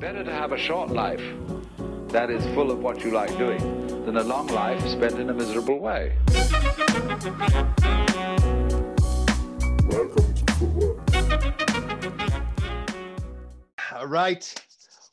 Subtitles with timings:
[0.00, 1.20] Better to have a short life
[2.10, 3.58] that is full of what you like doing
[4.04, 6.16] than a long life spent in a miserable way.
[9.88, 11.00] Welcome to Footwork.
[13.92, 14.64] All right.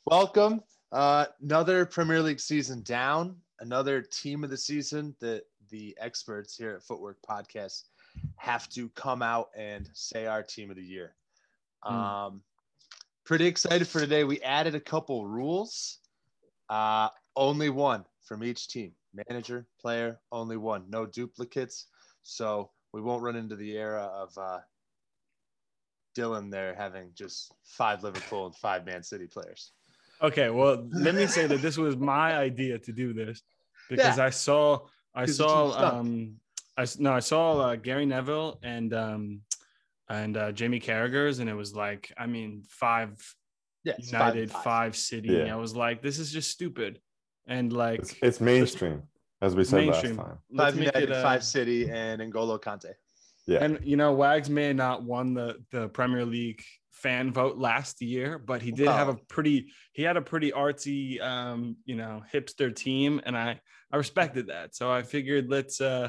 [0.04, 0.60] Welcome.
[0.92, 6.76] Uh, another Premier League season down, another team of the season that the experts here
[6.76, 7.82] at Footwork Podcast
[8.36, 11.16] have to come out and say our team of the year.
[11.82, 12.42] Um,
[13.26, 14.24] pretty excited for today.
[14.24, 15.98] We added a couple rules.
[16.70, 18.92] Uh, only one from each team
[19.28, 20.84] manager, player, only one.
[20.88, 21.88] No duplicates.
[22.22, 24.60] So we won't run into the era of uh,
[26.16, 29.72] Dylan there having just five Liverpool and five Man City players.
[30.22, 33.42] Okay, well, let me say that this was my idea to do this
[33.90, 34.24] because Yeah.
[34.24, 36.36] I saw I saw um
[36.78, 39.40] I no I saw uh, Gary Neville and um
[40.08, 43.22] and uh, Jamie Carragher's and it was like I mean five
[43.84, 44.64] Yeah, it's five United five.
[44.64, 45.52] five, City Yeah.
[45.52, 47.00] I was like this is just stupid
[47.46, 49.02] and like It's, it's mainstream,
[49.40, 50.38] as we said mainstream last time.
[50.50, 52.92] Let's Five United, it, uh, five City, and N'Golo Kante.
[53.46, 53.62] Yeah.
[53.64, 58.00] and you know Wags may have not won the the Premier League fan vote last
[58.02, 62.22] year, but he did have a pretty he had a pretty artsy um you know
[62.32, 63.60] hipster team, and I
[63.92, 64.74] I respected that.
[64.74, 66.08] So I figured let's uh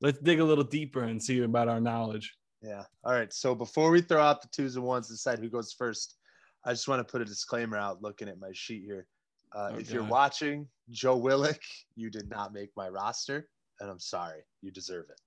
[0.00, 2.34] let's dig a little deeper and see about our knowledge.
[2.62, 2.82] Yeah.
[3.04, 3.32] All right.
[3.32, 6.16] So before we throw out the twos and ones, decide who goes first,
[6.64, 9.06] I just want to put a disclaimer out looking at my sheet here.
[9.54, 11.60] Uh, Oh, if you're watching Joe Willock,
[11.96, 13.48] you did not make my roster,
[13.80, 14.40] and I'm sorry.
[14.60, 15.20] You deserve it.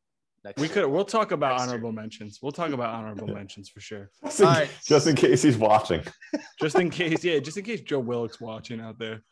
[0.44, 0.74] Next We year.
[0.74, 1.70] could we'll talk about Next year.
[1.70, 2.40] honorable mentions.
[2.42, 4.10] We'll talk about honorable mentions for sure.
[4.24, 4.70] Just in, All right.
[4.86, 6.04] just in case he's watching.
[6.60, 9.24] Just in case, yeah, just in case Joe Willock's watching out there.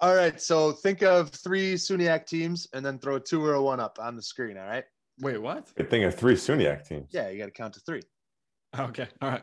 [0.00, 0.40] All right.
[0.40, 3.98] So think of three Suniac teams and then throw a two or a one up
[4.00, 4.56] on the screen.
[4.56, 4.84] All right.
[5.20, 5.72] Wait, what?
[5.74, 7.10] Good thing of three Suniac teams.
[7.12, 7.28] Yeah.
[7.28, 8.02] You got to count to three.
[8.78, 9.42] Okay, all right.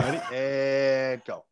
[0.00, 0.20] Ready?
[0.32, 1.44] And go.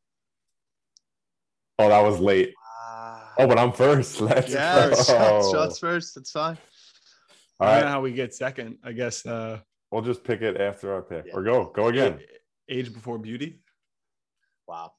[1.79, 2.55] Oh, that was late.
[2.81, 3.33] Ah.
[3.39, 4.21] Oh, but I'm first.
[4.21, 4.91] Let's yeah.
[4.91, 4.95] go.
[4.95, 6.15] Shots, shots first.
[6.15, 6.57] That's fine.
[7.59, 8.79] All I don't know how we get second.
[8.85, 9.59] I guess uh
[9.91, 11.27] We'll just pick it after our pick.
[11.27, 11.35] Yeah.
[11.35, 11.73] Or go.
[11.75, 12.21] Go again.
[12.69, 13.61] age before beauty.
[14.69, 14.93] Wow.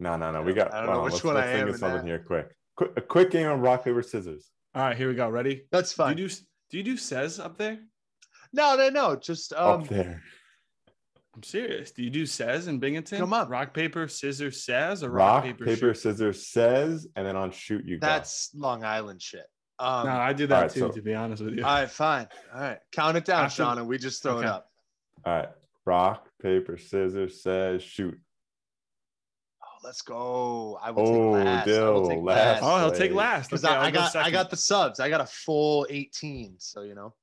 [0.00, 0.42] No, no, no.
[0.42, 0.72] We got.
[0.72, 2.06] I don't know on, which let's, one let's I am something that.
[2.06, 2.54] here quick.
[2.76, 2.90] quick.
[2.96, 4.50] A quick game of rock, paper, scissors.
[4.74, 5.28] All right, here we go.
[5.28, 5.64] Ready?
[5.72, 6.18] That's Do fine.
[6.18, 6.34] you do
[6.70, 7.78] do you do says up there?
[8.52, 9.16] No, no, no.
[9.16, 10.22] Just um, Up there.
[11.34, 11.90] I'm serious.
[11.92, 13.18] Do you do says in Binghamton?
[13.20, 13.48] Come on.
[13.48, 15.98] Rock, paper, scissors, says, or rock, Rock, paper, paper, shoot?
[15.98, 18.06] scissors says, and then on shoot you go.
[18.06, 19.46] that's Long Island shit.
[19.78, 21.64] Um, No, I do that Alright, too, so- to be honest with you.
[21.64, 22.26] all right, fine.
[22.52, 24.48] All right, count it down, After- Sean, and we just throw it Okay.
[24.48, 24.68] up.
[25.24, 25.48] All right.
[25.86, 28.18] Rock, paper, scissors says shoot.
[29.62, 30.78] Oh, let's go.
[30.82, 31.68] I will Oh, take last.
[31.68, 32.62] I will Dill, take last.
[32.62, 32.62] last.
[32.64, 33.50] oh, he'll take last.
[33.50, 34.98] Because Okay, I, I'll go got I got the subs.
[35.00, 36.56] I got a full 18.
[36.58, 37.14] So you know.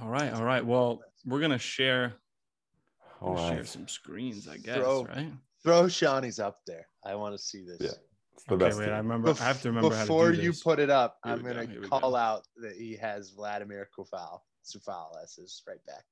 [0.00, 0.64] All right, all right.
[0.64, 2.14] Well, we're gonna share,
[3.20, 3.66] All gonna share right.
[3.66, 5.32] some screens, I guess, Throw- right?
[5.62, 6.86] Throw Shawnee's up there.
[7.04, 7.78] I want to see this.
[7.80, 7.90] Yeah.
[8.34, 8.78] It's the Okay, best.
[8.78, 8.84] wait.
[8.86, 8.94] team.
[8.94, 9.30] I remember.
[9.30, 10.62] I have to remember Before how to do you this.
[10.62, 12.16] put it up, Here I'm gonna here we call go.
[12.16, 14.40] out that he has Vladimir Coufal.
[14.66, 16.04] Coufal as his right back.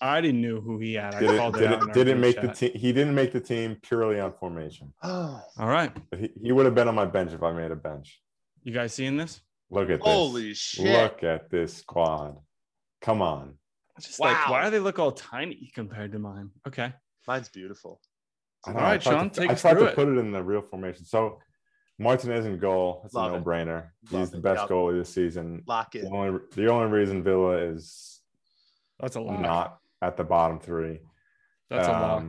[0.00, 1.14] I already knew who he had.
[1.14, 2.70] I did called it, it did it, didn't group make the team.
[2.74, 4.92] He didn't make the team purely on formation.
[5.02, 7.70] Oh, All right, But he, he would have been on my bench if I made
[7.70, 8.20] a bench.
[8.62, 9.40] you guys seeing this?
[9.70, 10.04] Look at this.
[10.04, 10.86] holy shit!
[11.02, 12.36] Look at this squad.
[13.06, 13.54] Come on.
[13.96, 16.50] It's just like, why do they look all tiny compared to mine?
[16.66, 16.92] Okay.
[17.26, 18.00] Mine's beautiful.
[18.66, 19.94] I All know, right, Sean, to, take I us tried to it.
[19.94, 21.04] put it in the real formation.
[21.04, 21.38] So
[21.98, 23.00] Martinez in goal.
[23.04, 23.90] That's Love a no-brainer.
[24.10, 24.68] Love He's the best Yep.
[24.70, 25.62] goalie this season.
[25.66, 26.04] Lock The it.
[26.12, 28.20] only, the only reason Villa is
[29.00, 29.40] That's a lot.
[29.40, 30.98] not at the bottom three.
[31.70, 32.22] That's a lock.
[32.22, 32.28] Um,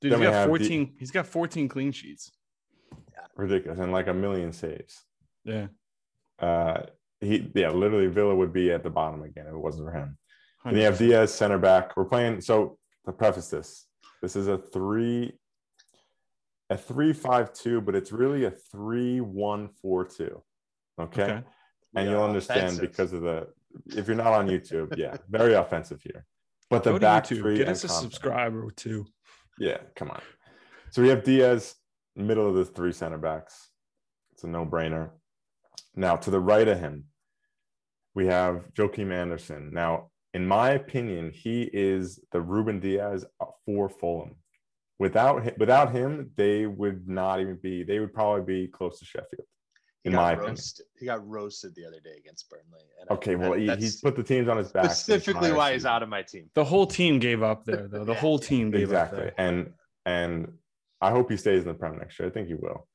[0.00, 0.96] Dude, then he's we got have the- 14.
[0.98, 2.30] He's got 14 clean sheets.
[3.36, 5.02] ridiculous and like a million saves.
[5.44, 5.68] Yeah.
[6.38, 6.82] Uh,
[7.24, 10.18] he yeah, literally Villa would be at the bottom again if it wasn't for him.
[10.64, 10.98] And you have 100%.
[10.98, 11.96] Dias center back.
[11.96, 12.40] We're playing.
[12.40, 13.86] So to preface this,
[14.22, 15.32] this is a three,
[16.70, 20.42] a three five two, but it's really a three one four two.
[20.98, 21.42] Okay, Okay.
[21.96, 22.80] and We you'll understand offensive.
[22.90, 23.48] because of the.
[23.88, 26.24] If you're not on YouTube, yeah, very offensive here.
[26.70, 27.38] But the Go back YouTube.
[27.40, 28.12] three Get us a confident.
[28.12, 29.04] subscriber or two.
[29.58, 30.20] Yeah, come on.
[30.92, 31.74] So we have Dias,
[32.16, 33.70] middle of the three center backs.
[34.32, 35.10] It's a no brainer.
[35.96, 37.04] Now, to the right of him,
[38.14, 39.70] we have Joachim Andersen.
[39.72, 43.24] Now, in my opinion, he is the Ruben Dias
[43.66, 44.36] for Fulham.
[44.98, 47.82] Without him, without him, they would not even be.
[47.82, 49.46] They would probably be close to Sheffield.
[50.04, 50.56] He in got my opinion.
[50.98, 52.84] He got roasted the other day against Burnley.
[53.00, 54.90] and I- Okay, well, that- he, he's put the teams on his back.
[54.92, 56.48] specifically entire why he's out of my team.
[56.54, 58.04] The whole team gave up there, though.
[58.04, 59.46] The whole team gave exactly, up there.
[59.48, 59.72] and
[60.06, 60.52] and
[61.00, 62.28] I hope he stays in the Prem next year.
[62.28, 62.86] I think he will.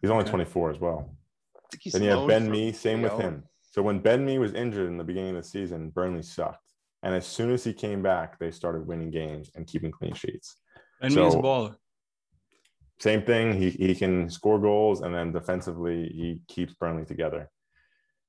[0.00, 0.30] He's only Okay.
[0.30, 1.16] 24 as well.
[1.56, 3.24] I think he's Then you have Ben from Mee, same with Lyon.
[3.24, 3.44] him.
[3.70, 6.66] So when Ben Mee was injured in the beginning of the season, Burnley sucked.
[7.02, 10.56] And as soon as he came back, they started winning games and keeping clean sheets.
[11.00, 11.76] And as a baller.
[12.98, 13.54] same thing.
[13.54, 17.48] He he can score goals, and then defensively, he keeps Burnley together.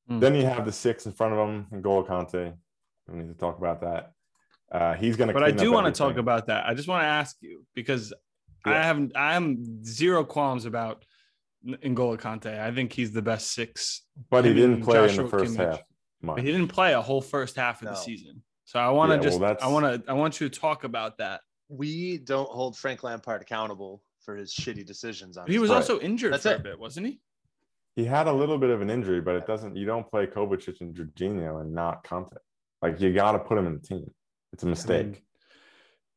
[0.08, 0.20] Hmm.
[0.20, 2.54] Then you have the six in front of him, N'Golo Kante.
[3.10, 4.14] We need to talk about that.
[4.72, 5.34] Uh, he's going to.
[5.34, 6.66] But I do want to talk about that.
[6.66, 8.14] I just want to ask you because
[8.64, 8.84] I Yeah.
[8.84, 11.04] have I have zero qualms about
[11.66, 12.60] N'Golo Kante.
[12.60, 14.04] I think he's the best six.
[14.30, 15.70] But he didn't and play in Joshua the first Kimmich.
[15.72, 15.82] half.
[16.24, 16.36] Much.
[16.38, 17.92] But he didn't play a whole first half of No.
[17.92, 18.44] the season.
[18.66, 20.84] So I want to Yeah, just that's- I want to I want you to talk
[20.84, 21.42] about that.
[21.70, 25.78] We don't hold Frank Lampard accountable for his shitty decisions on He was Right.
[25.78, 27.20] also injured That's for a bit, wasn't he?
[27.96, 29.76] He had a little bit of an injury, but it doesn't.
[29.76, 32.38] You don't play Kovacic and Jorginho and not Kante.
[32.82, 34.10] Like you got to put him in the team.
[34.54, 35.08] It's a mistake.
[35.08, 35.24] Mm-hmm.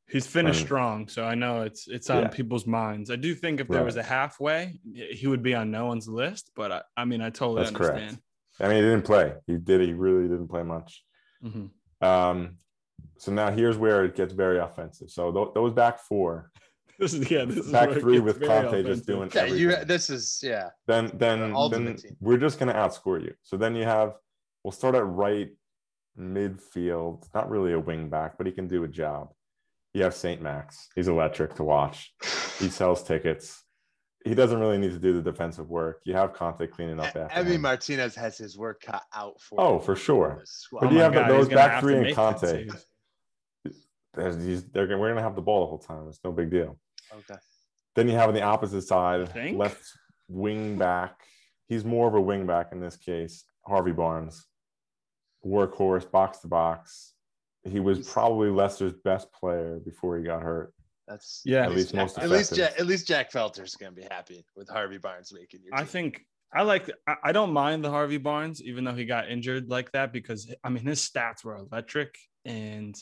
[0.08, 2.28] He's finished And- strong, so I know it's it's on Yeah.
[2.28, 3.10] people's minds.
[3.10, 6.50] I do think if there was a halfway, he would be on no one's list.
[6.54, 8.16] But I, I mean, I totally That's correct.
[8.60, 9.34] I mean, he didn't play.
[9.46, 9.80] He did.
[9.80, 11.02] He really didn't play much.
[11.42, 11.70] Mhm.
[12.00, 12.58] Um,
[13.18, 15.10] so now here's where it gets very offensive.
[15.10, 16.50] So th- those back four,
[16.98, 17.44] This is yeah.
[17.46, 19.06] This is back where it three with very Kante just offensive.
[19.06, 19.84] doing Yeah, you.
[19.84, 20.68] This is yeah.
[20.86, 22.16] then then ultimate then team.
[22.20, 23.34] we're just gonna outscore you.
[23.42, 24.14] So then you have
[24.62, 25.50] we'll start at right
[26.16, 27.24] midfield.
[27.34, 29.32] Not really a wing back, but he can do a job.
[29.94, 30.88] You have Saint Max.
[30.96, 32.12] He's electric to watch.
[32.58, 33.62] He sells tickets.
[34.24, 36.00] He doesn't really need to do the defensive work.
[36.04, 37.28] You have Kante cleaning up after.
[37.28, 37.60] Emi him.
[37.60, 39.60] Martinez has his work cut out for.
[39.60, 39.82] Oh, him.
[39.84, 40.38] for sure.
[40.40, 40.88] This But squad.
[40.88, 42.40] do you have God, those back have three and Kante?
[42.40, 42.84] save.
[44.14, 46.08] There's they're we're gonna have the ball the whole time.
[46.08, 46.78] It's no big deal.
[47.12, 47.38] Okay.
[47.94, 49.82] Then you have on the opposite side, left
[50.28, 51.20] wing back.
[51.68, 53.44] He's more of a wing back in this case.
[53.66, 54.46] Harvey Barnes,
[55.44, 57.13] workhorse, box to box.
[57.64, 60.72] He was probably Leicester's best player before he got hurt.
[61.08, 61.64] That's Yeah.
[61.64, 62.54] At least Jack- most at least.
[62.54, 65.74] Jack, at least Jack Felter's gonna be happy with Harvey Barnes making your.
[65.74, 66.90] I think I like.
[67.06, 70.52] I, I don't mind the Harvey Barnes, even though he got injured like that, because
[70.62, 72.94] I mean his stats were electric, and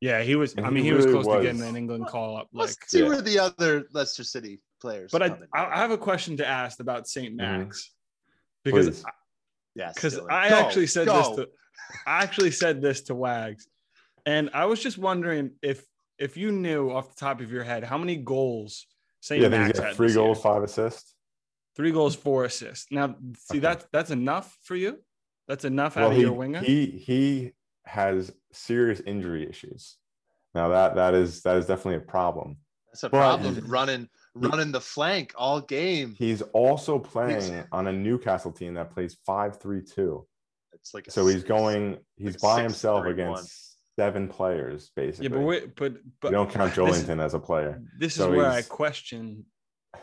[0.00, 0.54] yeah, he was.
[0.54, 2.48] And I he mean, he was really close to getting an England call up.
[2.52, 3.08] Like, Let's see yeah.
[3.08, 5.10] where the other Leicester City players.
[5.12, 5.36] but I.
[5.54, 7.36] I I have a question to ask about Saint Mhm.
[7.36, 7.90] Max
[8.64, 9.04] because Please.
[9.76, 11.18] yes, because I Go, actually said go.
[11.18, 11.48] this to
[12.06, 13.66] I actually said this to Wags,
[14.26, 15.84] and I was just wondering if
[16.18, 18.86] if you knew off the top of your head how many goals
[19.20, 20.24] Saint Yeah, Max he's got had three this year?
[20.24, 21.14] goals, five assists.
[21.76, 22.86] three goals, four assists.
[22.90, 23.58] Now, see Okay.
[23.60, 24.98] that's that's enough for you.
[25.48, 26.60] That's enough Well, out of he, your winger.
[26.60, 27.52] he he
[27.84, 29.96] has serious injury issues.
[30.54, 32.58] Now that that is that is definitely a problem.
[32.88, 33.66] That's a But- problem.
[33.66, 36.14] running running the flank all game.
[36.18, 40.26] He's also playing on a Newcastle team that plays five three two.
[40.72, 41.98] It's like a So he's six- going.
[42.16, 45.28] He's like by six, himself three, against seven players, basically.
[45.28, 47.82] yeah, but wait, but but you don't count this Joelinton as a player.
[47.98, 49.44] This is where I question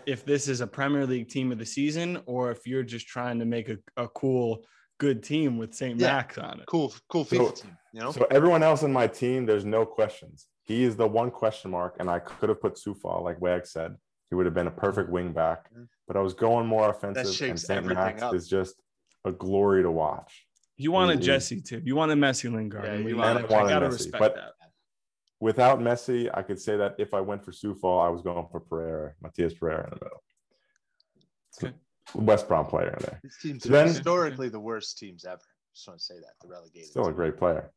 [0.05, 3.39] if this is a Premier League team of the season or if you're just trying
[3.39, 4.63] to make a, a cool,
[4.99, 5.99] good team with St.
[5.99, 6.13] Yeah.
[6.13, 6.65] Max on it.
[6.65, 7.77] cool, cool So- team.
[7.93, 10.47] You know, So everyone else in my team, there's no questions.
[10.63, 13.97] He is the one question mark, and I could have put Coufal, like Wag said.
[14.29, 15.89] He would have been a perfect wing back, Mhm.
[16.07, 17.85] but I was going more offensive, and St.
[17.85, 18.33] Max up.
[18.33, 18.75] is just
[19.25, 20.47] a glory to watch.
[20.77, 21.25] You wanted He- mm-hmm.
[21.25, 21.81] Jesse too.
[21.83, 22.85] You wanted Messi Lingard.
[22.85, 24.53] Yeah, you we- wanted- I I gotta Messi, respect but- that.
[25.39, 28.59] Without Messi, I could say that if I went for Coufal, I was going for
[28.59, 30.23] Pereira, Matheus Pereira in the middle.
[31.63, 31.75] A Okay.
[32.13, 33.19] West Brom player in there.
[33.23, 35.41] these teams Then- historically the worst teams ever.
[35.73, 36.89] Just want to say that the relegated.
[36.89, 37.71] Still a great player.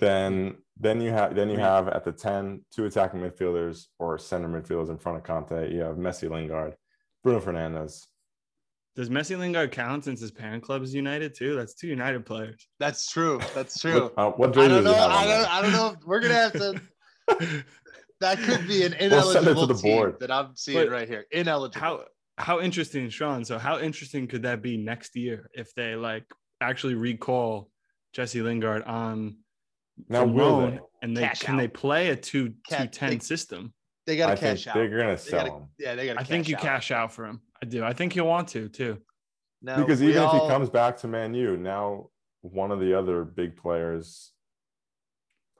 [0.00, 4.48] Then then you have then you have at the 10 two attacking midfielders or center
[4.48, 5.72] midfielders in front of Kante.
[5.72, 6.74] You have Messi Lingard,
[7.22, 8.04] Bruno Fernandes.
[8.96, 11.56] Does Messi Lingard count since his parent club is United too?
[11.56, 12.68] That's two United players.
[12.78, 13.40] That's true.
[13.54, 14.04] That's true.
[14.14, 14.92] What, uh, what I don't know.
[14.92, 15.54] he have on I don't.
[15.54, 15.88] I don't know.
[15.98, 16.80] If we're gonna have to.
[18.20, 20.16] That could be an We'll to ineligible the team board.
[20.20, 21.26] that I'm seeing But right here.
[21.32, 21.80] Ineligible.
[21.80, 22.04] how
[22.38, 23.44] how interesting, Sean.
[23.44, 26.24] So how interesting could that be next year if they like
[26.60, 27.70] actually recall
[28.14, 29.38] Jesse Lingard on
[30.08, 30.80] Now from will loan they?
[31.02, 31.58] and they Cash can out.
[31.58, 33.74] they play a two two Cash- ten they- system?
[34.06, 34.74] They got I to think cash out.
[34.74, 36.20] they're gonna They sell gotta- him Yeah, they got to.
[36.20, 37.40] I think you cash out for him.
[37.62, 37.82] I do.
[37.84, 38.98] I think he'll want to too.
[39.62, 42.10] Now, because we even if he comes back to Man U, now
[42.42, 44.32] one of the other big players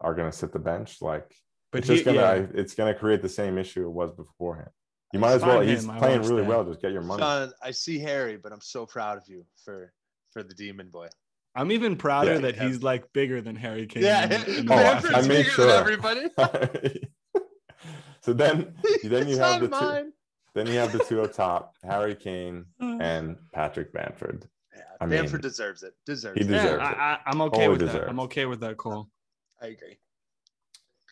[0.01, 1.01] are gonna sit the bench.
[1.01, 1.35] Like
[1.73, 4.69] But it's just gonna yeah, it's gonna create the same issue it was beforehand.
[5.15, 5.59] You might as well.
[5.61, 6.49] fine He's I playing really stay.
[6.49, 6.65] well.
[6.65, 7.23] Just get your money.
[7.23, 9.93] Sean, I see Harry, but I'm so proud of you for
[10.33, 11.09] for the demon boy.
[11.55, 12.39] I'm even prouder Yeah.
[12.41, 14.03] that he's like bigger than Harry Kane.
[14.03, 15.67] Yeah, in- in Oh, I- I made bigger sure.
[15.69, 16.29] than everybody.
[18.25, 20.13] so then, then you have the not two.
[20.55, 23.03] Then you have the two up top: Harry Kane mm.
[23.03, 24.49] and Patrick Bamford.
[24.75, 25.93] Yeah, I Bamford mean, deserves it.
[26.07, 26.51] Deserves he it.
[26.51, 26.99] Yeah, deserves it.
[26.99, 28.09] I, I, I'm okay Totally with that.
[28.09, 29.11] I'm okay with that call.
[29.61, 29.99] I agree.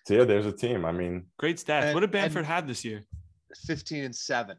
[0.07, 0.87] So yeah, there's a team.
[0.87, 1.83] I mean, Great stats.
[1.83, 3.03] And- what did and- Bamford have this year?
[3.67, 4.57] 15 and seven.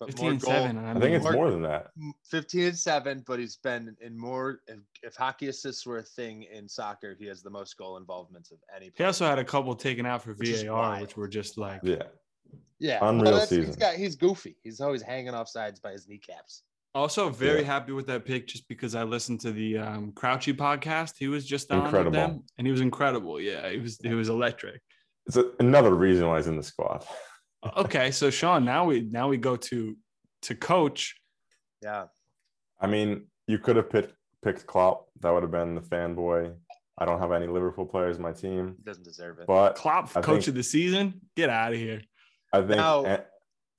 [0.00, 0.78] But 15 more and goal, 7.
[0.78, 1.90] I think it's More- more than that.
[2.30, 4.60] 15 and seven, but he's been in more.
[4.66, 8.50] If, if hockey assists were a thing in soccer, he has the most goal involvements
[8.50, 8.90] of any.
[8.96, 12.04] He also had a couple taken out for Which VAR, which were just like Yeah.
[12.78, 13.78] Yeah, Unreal that's- He's season.
[13.78, 14.56] got he's goofy.
[14.64, 16.62] He's always hanging off sides by his kneecaps.
[16.94, 17.66] Also, very Yeah.
[17.66, 21.12] happy with that pick just because I listened to the um, Crouchy podcast.
[21.18, 22.10] He was just on Incredible.
[22.12, 23.38] with them, and he was incredible.
[23.38, 24.80] Yeah, he was he was electric.
[25.26, 27.04] It's a, another reason why he's in the squad.
[27.76, 29.96] Okay, so Sean, now we now we go to
[30.42, 31.14] to coach.
[31.82, 32.06] Yeah,
[32.80, 35.06] I mean, you could have picked picked Klopp.
[35.20, 36.54] That would have been the fanboy.
[36.98, 39.46] I don't have any Liverpool players in my team, he doesn't deserve it.
[39.46, 41.20] but Klopp, I coach think- of the season.
[41.36, 42.02] Get out of here.
[42.52, 43.20] I think Now, eh,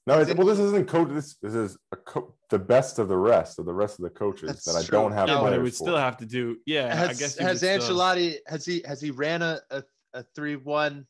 [0.07, 0.15] no.
[0.15, 1.09] is It's, it- well, this isn't coach.
[1.09, 4.09] This this is a co- the best of the rest of the rest of the
[4.11, 4.91] coaches that I true.
[4.91, 5.83] don't have No, but players it would for.
[5.85, 6.57] still have to do.
[6.67, 9.83] Yeah, I has guess has would still- Ancelotti has he has he ran a a,
[10.13, 11.05] a three one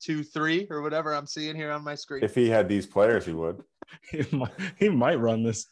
[0.00, 2.24] two three or whatever I'm seeing here on my screen?
[2.24, 3.62] if he had these players, he would.
[4.10, 5.66] he might, he might run this.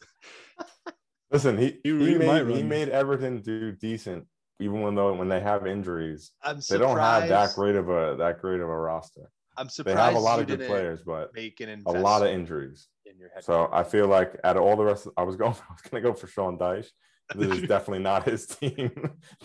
[1.31, 4.25] Listen, he He he, really made he made Everton do decent,
[4.59, 8.15] even when though when they have injuries, I'm they don't have that great of a
[8.17, 9.29] that great of a roster.
[9.57, 12.29] I'm surprised They have a lot of good players, but Make an a lot of
[12.29, 12.87] injuries.
[13.05, 13.43] in your head.
[13.43, 16.01] So I feel like out of all the rest, I was going, I was going
[16.03, 16.87] to go for Sean Dyche.
[17.35, 18.91] This is definitely not his team.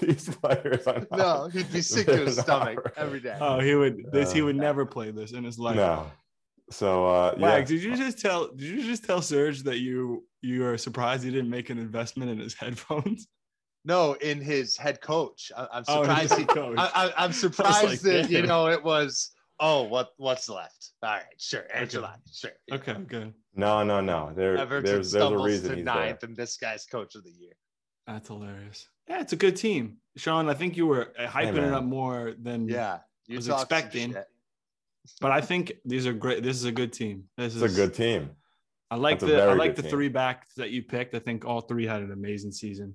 [0.01, 1.19] These players are not.
[1.19, 2.95] no, he'd be sick to his stomach right.
[2.97, 3.37] every day.
[3.41, 4.33] Oh, he would this.
[4.33, 5.77] He Uh, would never play this in his life.
[5.77, 6.11] No.
[6.71, 8.49] So uh, yeah, Wags, did you just tell?
[8.49, 12.31] Did you just tell Serge that you you are surprised he didn't make an investment
[12.31, 13.27] in his headphones?
[13.85, 15.51] No, in his head coach.
[15.57, 16.35] I, I'm Oh, surprised.
[16.35, 16.79] he, head coach.
[16.79, 19.33] I, I, I'm surprised like, that you know it was.
[19.59, 20.91] Oh, what what's left?
[21.03, 22.53] All right, sure, Angela, sure.
[22.69, 22.77] yeah.
[22.77, 24.33] Okay, good no, no, no.
[24.35, 25.95] There, Everton there's there's a reason to he's there.
[25.95, 27.53] ninth, and this guy's coach of the year.
[28.07, 28.89] That's hilarious.
[29.09, 30.49] Yeah, it's a good team, Sean.
[30.49, 34.15] I think you were uh, hyping it up more than Yeah, you was expecting.
[35.21, 36.43] But I think these are great.
[36.43, 37.25] This is a good team.
[37.37, 38.31] This It's is a good team.
[38.91, 39.91] I like That's the I like the team.
[39.91, 41.15] three backs that you picked.
[41.15, 42.95] I think all three had an amazing season.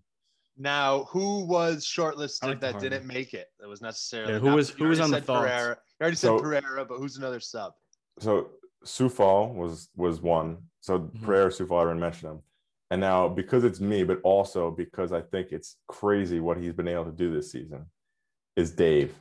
[0.58, 3.48] Now, who was shortlisted like that didn't make it?
[3.60, 4.34] That was necessarily.
[4.34, 5.46] Yeah, who not- was- who was on the said thoughts?
[5.50, 5.78] Pereira.
[6.00, 7.74] You already said So- Pereira, but who's another sub?
[8.20, 8.50] So
[8.86, 10.58] Coufal was was one.
[10.82, 11.24] So Mhm.
[11.24, 12.42] Pereira Coufal, I already mentioned him.
[12.89, 16.88] And now because it's me, but also because I think it's crazy what he's been
[16.88, 17.86] able to do this season,
[18.56, 19.13] is Dave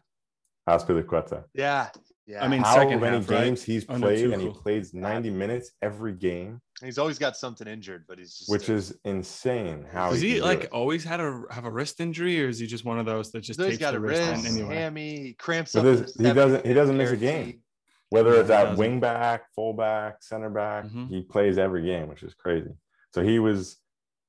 [0.68, 1.44] Azpilicueta.
[1.54, 1.88] Yeah,
[2.26, 2.44] yeah.
[2.44, 3.44] I mean, How second many half, right?
[3.44, 8.04] games he's played, and he plays 90 minutes every game, he's always got something injured,
[8.08, 9.84] but he's just which a- is insane.
[9.92, 10.70] How Does he, he like it.
[10.72, 13.40] always had a have a wrist injury, or is he just one of those that
[13.40, 14.74] just he's takes got the a wrist in wrist, anyway?
[14.76, 15.84] hammy, he cramps But up.
[15.98, 17.62] this- he doesn't- he doesn't miss a game.
[18.10, 18.78] Whether Yeah, it's he at doesn't.
[18.78, 21.08] wing back, fullback, center back, Mhm.
[21.08, 22.70] he plays every game, which is crazy.
[23.16, 23.78] So he was.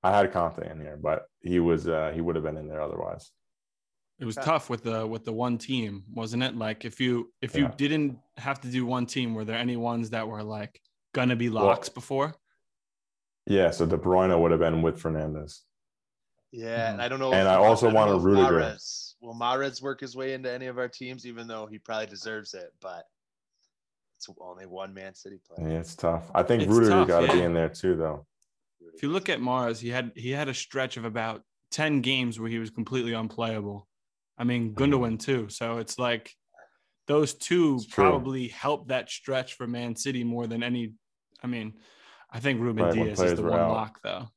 [0.02, 1.90] I had Kante in here, but he was.
[1.90, 3.32] uh He would have been in there otherwise.
[4.18, 6.56] It was tough with the with the one team, wasn't it?
[6.56, 7.74] Like if you if you Yeah.
[7.76, 10.82] didn't have to do one team, were there any ones that were like
[11.14, 12.34] gonna be Well- locks before?
[13.46, 13.72] Yeah.
[13.72, 15.64] So De Bruyne would have been with Fernandes.
[16.54, 17.34] Yeah, and I don't know.
[17.34, 18.60] And if- I also want know a if Rudiger.
[18.62, 22.08] Mahrez- Will Mahrez work his way into any of our teams, even though he probably
[22.08, 22.72] deserves it?
[22.80, 23.04] But
[24.16, 25.68] it's only one Man City player.
[25.72, 26.32] Yeah, it's tough.
[26.34, 28.26] I think It's Rudiger tough, got to be in there too, though.
[28.98, 32.40] If you look at Mahrez, he had he had a stretch of about ten games
[32.40, 33.88] where he was completely unplayable.
[34.40, 34.74] I mean mm.
[34.74, 35.50] Gundogan too.
[35.50, 36.34] So it's like
[37.06, 38.04] those two It's true.
[38.04, 40.94] probably helped that stretch for Man City more than any.
[41.44, 41.74] I mean,
[42.32, 43.72] I think Ruben Right, Dias is the one out.
[43.72, 44.30] lock though.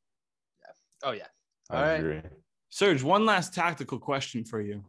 [0.61, 0.73] Yeah.
[1.05, 1.27] Oh yeah.
[1.71, 1.95] I All right.
[1.95, 2.23] agree.
[2.69, 4.85] Serge, one last tactical question for you.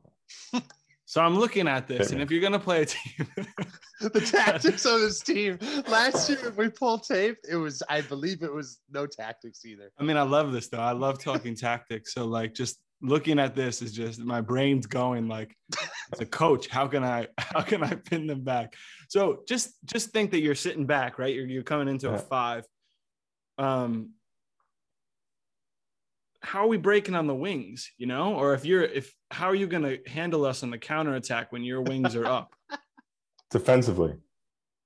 [1.12, 2.24] so I'm looking at this, Hit and me.
[2.24, 3.28] if you're gonna play a team,
[4.00, 5.60] the tactics of this team.
[5.90, 9.92] Last year when we pulled tape, it was I believe it was no tactics either.
[10.00, 10.80] I mean, I love this though.
[10.80, 12.14] I love talking tactics.
[12.14, 15.54] So like, just looking at this is just my brain's going like,
[16.14, 18.74] as a coach, how can I how can I pin them back?
[19.10, 21.36] So just just think that you're sitting back, right?
[21.36, 22.64] You're you're coming into a five.
[23.58, 24.12] Um,
[26.42, 27.92] how are we breaking on the wings?
[27.98, 31.16] You know, or if you're if how are you gonna handle us on the counter
[31.16, 32.54] attack when your wings are up?
[33.52, 34.16] Defensively,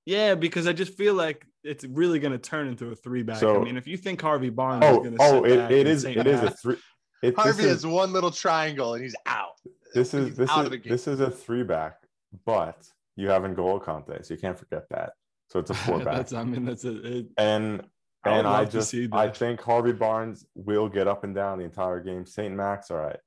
[0.06, 3.44] Yeah, because I just feel like it's really going to turn into a three back.
[3.44, 5.58] I mean, if you think Harvey Barnes oh, is oh, going to oh, sit it,
[5.58, 6.78] back it and is, say it is a three.
[7.22, 9.54] It, Harvey this has is, one little triangle and he's out.
[9.94, 10.92] this is He's this out is of the game.
[10.92, 11.98] this is a three back,
[12.46, 15.14] but you have N'Golo Kante, so you can't forget that.
[15.50, 17.18] So it's a four back, that's, I mean, that's a.
[17.18, 17.92] It, and I would
[18.26, 21.66] and I love just see I think Harvey Barnes will get up and down the
[21.66, 22.26] entire game.
[22.26, 23.20] Saint Max, all right,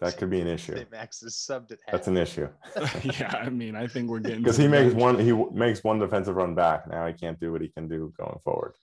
[0.00, 0.74] that could be an issue.
[0.76, 0.90] St.
[0.90, 1.92] Max is subbed at half.
[1.92, 2.48] That's an issue
[3.02, 5.02] yeah, I mean, I think we're getting because he makes bench.
[5.02, 6.88] one he makes one defensive run back.
[6.88, 8.74] Now he can't do what he can do going forward.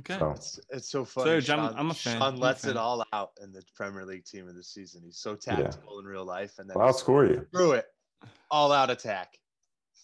[0.00, 0.16] Okay.
[0.16, 1.26] So It's, it's so funny.
[1.30, 2.18] Serge, I'm- Sean, I'm a fan.
[2.20, 2.70] Sean lets fan.
[2.72, 5.02] it all out in the Premier League team of the season.
[5.04, 7.44] He's so tactical in real life, and then I'll score you.
[7.52, 7.86] through it,
[8.48, 9.36] all out attack.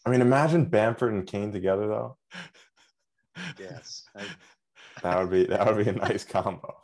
[0.05, 2.17] I mean, imagine Bamford and Kane together though.
[3.59, 4.25] Yes, I-
[5.03, 6.75] That would be that would be a nice combo.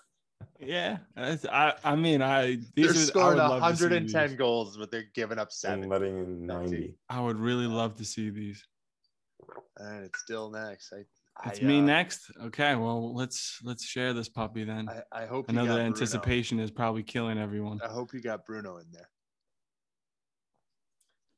[0.59, 3.85] Yeah, that's- I, I mean, I these they're are, I scoring would love to see
[3.85, 5.83] 110 goals, but they're giving up seven.
[5.83, 6.97] And letting in 90.
[7.09, 8.63] I would really love to see these.
[9.41, 10.93] All right, it's still next.
[10.93, 12.31] I, It's I, me uh, next.
[12.43, 14.89] Okay, well let's let's share this puppy then.
[14.89, 15.87] I, I hope I know got the Bruno.
[15.87, 17.81] anticipation is probably killing everyone.
[17.83, 19.09] I hope you got Bruno in there.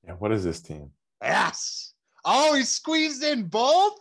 [0.05, 0.91] Yeah, what is this team?
[1.23, 1.95] Yes.
[2.25, 3.99] Oh, he squeezed in both.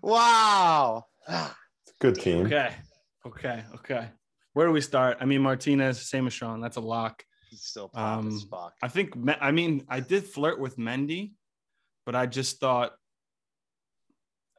[0.00, 1.06] Wow.
[2.02, 2.46] It's a good team.
[2.46, 2.72] Okay,
[3.26, 4.08] okay, okay.
[4.54, 5.18] Where do we start?
[5.20, 6.60] I mean, Martinez, same as Sean.
[6.60, 7.24] That's a lock.
[7.48, 8.74] He's still Um, fuck.
[8.82, 9.14] I think.
[9.40, 11.32] I mean, I did flirt with Mendy,
[12.04, 12.92] but I just thought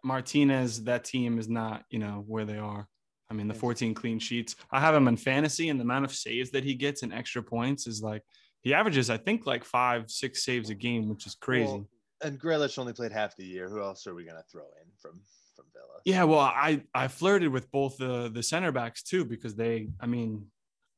[0.03, 0.83] Martinez.
[0.85, 2.87] That team is not, you know, where they are.
[3.29, 4.55] I mean, the 14 clean sheets.
[4.71, 7.41] I have him in fantasy, and the amount of saves that he gets and extra
[7.41, 8.23] points is like
[8.61, 11.65] he averages, I think, like five, six saves a game, which is crazy.
[11.65, 11.89] Well,
[12.21, 13.69] and Grealish only played half the year.
[13.69, 15.21] Who else are we gonna throw in from
[15.55, 15.99] from Villa?
[16.05, 20.05] Yeah, well, I I flirted with both the the center backs too because they, I
[20.05, 20.47] mean,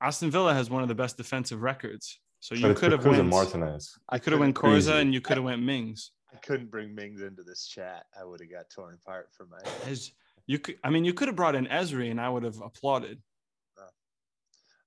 [0.01, 2.19] Aston Villa has one of the best defensive records.
[2.39, 3.97] So you could have because of went, Martinez.
[4.09, 6.11] I could have went couldn't- Konsa and you could have went Mings.
[6.31, 8.05] I couldn't bring Mings into this chat.
[8.19, 9.57] I would have got torn apart for my.
[9.89, 10.11] As
[10.47, 13.21] you could, I mean, you could have brought in Ezri and I would have applauded.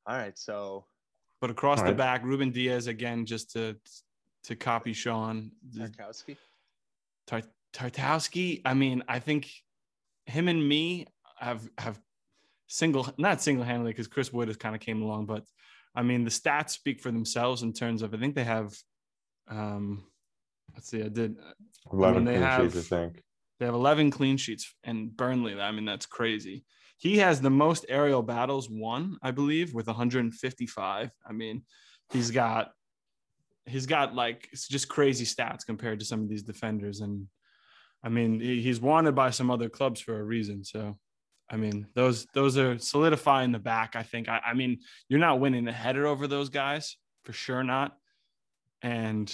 [0.06, 0.86] All right, so
[1.40, 1.96] But across the Alright.
[1.98, 3.76] back, Ruben Dias again, just to
[4.44, 5.50] to copy Sean.
[5.76, 6.36] Tarkowski.
[7.26, 9.50] Tar- Tartowski, I mean, I think
[10.26, 11.06] him and me
[11.38, 12.00] have have
[12.66, 15.44] single not single handedly because Chris Wood has kind of came along, but
[15.94, 18.74] I mean the stats speak for themselves in terms of I think they have
[19.48, 20.04] um
[20.74, 21.36] let's see, I did
[21.92, 23.22] 11 they clean have- sheets, I think.
[23.58, 26.64] they have 11 clean sheets and Burnley, I mean that's crazy.
[26.98, 31.10] He has the most aerial battles won, I believe, with 155.
[31.24, 31.62] I mean,
[32.12, 32.72] he's got
[33.66, 37.28] he's got like it's just crazy stats compared to some of these defenders and
[38.02, 40.64] I mean, he's wanted by some other clubs for a reason.
[40.64, 40.96] So,
[41.50, 43.96] I mean, those those are solidifying the back.
[43.96, 44.28] I think.
[44.28, 44.78] I, I mean,
[45.08, 47.94] you're not winning a header over those guys for sure, not.
[48.80, 49.30] And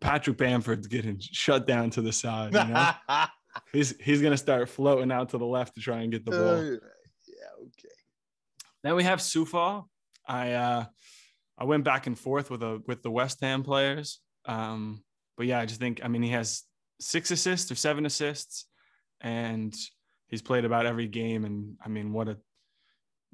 [0.00, 2.52] Patrick Bamford's getting shut down to the side.
[2.52, 2.92] You know?
[3.72, 6.40] he's he's gonna start floating out to the left to try and get the ball.
[6.40, 7.94] Uh, yeah, okay.
[8.82, 9.82] Then we have Sufa.
[10.26, 10.84] I uh
[11.56, 14.20] I went back and forth with a with the West Ham players.
[14.46, 15.04] Um,
[15.36, 16.64] but yeah, I just think I mean he has
[17.00, 18.66] six assists or seven assists,
[19.20, 19.74] and
[20.28, 21.44] he's played about every game.
[21.44, 22.38] And I mean, what a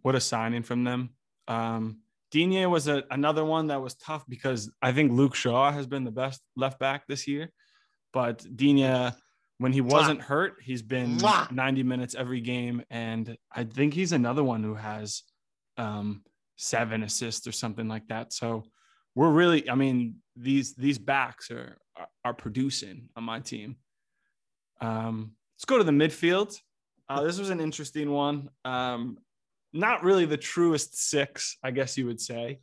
[0.03, 1.11] what a signing from them.
[1.49, 2.01] Um,
[2.31, 6.05] Digne was a, another one that was tough because I think Luke Shaw has been
[6.05, 7.51] the best left back this year,
[8.13, 9.13] but Digne
[9.59, 11.51] when he wasn't hurt, he's been Mwah.
[11.51, 12.83] 90 minutes every game.
[12.91, 15.23] And I think he's another one who has
[15.79, 16.23] um,
[16.57, 18.33] seven assists or something like that.
[18.33, 18.65] So
[19.15, 23.77] we're really, I mean, these these backs are are, are producing on my team.
[24.81, 26.59] Um, let's go to the midfield.
[27.09, 28.51] Uh, this was an interesting one.
[28.65, 29.19] Um,
[29.73, 32.61] not really the truest six, I guess you would say.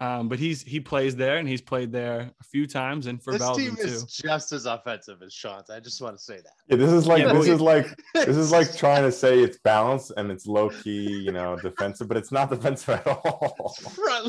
[0.00, 3.32] Um, but he's he plays there and he's played there a few times and for
[3.32, 3.92] This Belgium team too.
[3.92, 5.70] is just as offensive as Sean's.
[5.70, 6.52] I just want to say that.
[6.68, 9.40] Yeah, this is like Yeah, this but- is like this is like trying to say
[9.40, 13.74] it's balanced and it's low key, you know, defensive, but it's not defensive at all.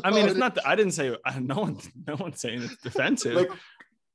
[0.04, 0.38] I mean, it's loaded.
[0.40, 0.58] not.
[0.66, 1.16] I didn't say.
[1.40, 1.78] No one.
[2.08, 3.36] No one's saying it's defensive.
[3.36, 3.52] like,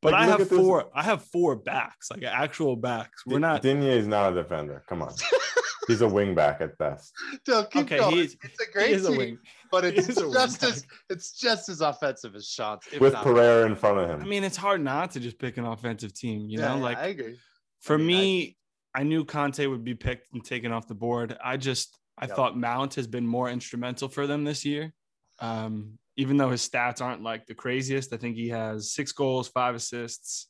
[0.03, 0.91] but like, I have at this- four.
[0.93, 3.25] I have four backs, like actual backs.
[3.27, 3.63] We're not.
[3.63, 4.83] Digne is not a defender.
[4.89, 5.15] Come on,
[5.89, 7.13] he's a wing back at best.
[7.49, 8.15] No, keep Okay, going.
[8.17, 9.39] he's- it's a great is a team, wing.
[9.71, 12.89] but it's is a wing just as it's just as offensive as shots.
[12.93, 14.21] if with not Pereira in front of him.
[14.21, 16.49] I mean, it's hard not to just pick an offensive team.
[16.49, 17.39] You Yeah, know, yeah, like I agree.
[17.81, 18.57] for mean, I- me,
[18.95, 21.37] I, knew Kante would be picked and taken off the board.
[21.43, 22.37] I just I Yep.
[22.37, 24.93] thought Mount has been more instrumental for them this year.
[25.41, 29.49] Um, even though his stats aren't like the craziest, I think he has six goals,
[29.49, 30.49] five assists.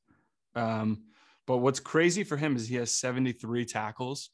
[0.55, 1.05] Um,
[1.47, 4.29] but what's crazy for him is he has 73 tackles,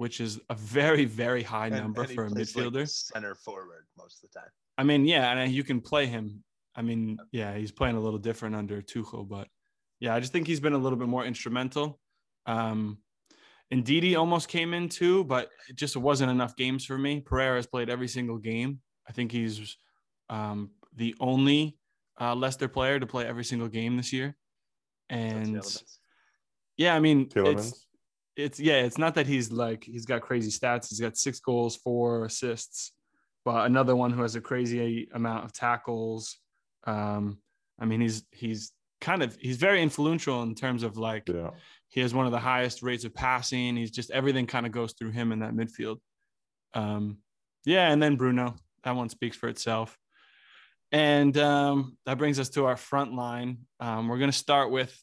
[0.00, 2.88] which is a very, very high And- number and he for a plays, like, midfielder.
[2.88, 4.48] center forward most of the time.
[4.78, 6.42] I mean, yeah, and you can play him.
[6.74, 9.46] I mean, yeah, he's playing a little different under Tuchel, but
[9.98, 12.00] yeah, I just think he's been a little bit more instrumental.
[12.46, 13.02] Um,
[13.70, 17.20] Ndidi almost came in too, but it just wasn't enough games for me.
[17.20, 18.80] Pereira has played every single game.
[19.06, 19.76] I think he's
[20.30, 21.76] um, the only
[22.18, 24.34] uh, Leicester player to play every single game this year.
[25.10, 25.60] And
[26.78, 27.58] yeah, I mean, Tielemans.
[27.68, 27.86] it's
[28.36, 30.88] it's yeah, it's not that he's like he's got crazy stats.
[30.88, 32.92] He's got six goals, four assists,
[33.44, 36.38] but another one who has a crazy amount of tackles.
[36.84, 37.38] Um,
[37.78, 41.50] I mean, he's he's kind of he's very influential in terms of like yeah.
[41.88, 43.76] he has one of the highest rates of passing.
[43.76, 45.98] He's just everything kind of goes through him in that midfield.
[46.74, 47.18] Um,
[47.64, 49.96] yeah, and then Bruno, that one speaks for itself.
[50.92, 53.58] And um, that brings us to our front line.
[53.78, 54.96] Um, we're going to start with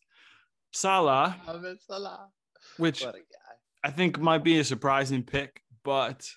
[0.74, 2.28] Salah, Mohamed Salah.
[2.78, 3.24] Which What a guy.
[3.84, 6.28] I think might be a surprising pick, but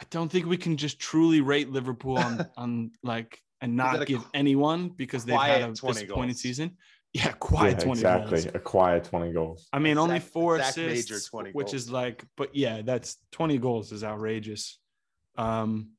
[0.00, 4.22] I don't think we can just truly rate Liverpool on, on like and not give
[4.22, 6.40] qu- anyone because they've had a 20 disappointing goals.
[6.40, 6.76] season.
[7.14, 8.42] Yeah, quiet Yeah, 20 exactly.
[8.42, 8.54] goals.
[8.54, 9.68] A quiet 20 goals.
[9.72, 11.74] I mean, only four Zach Major, assists, 20 which goals.
[11.74, 14.78] is like, but yeah, that's 20 goals is outrageous.
[15.38, 15.92] Um,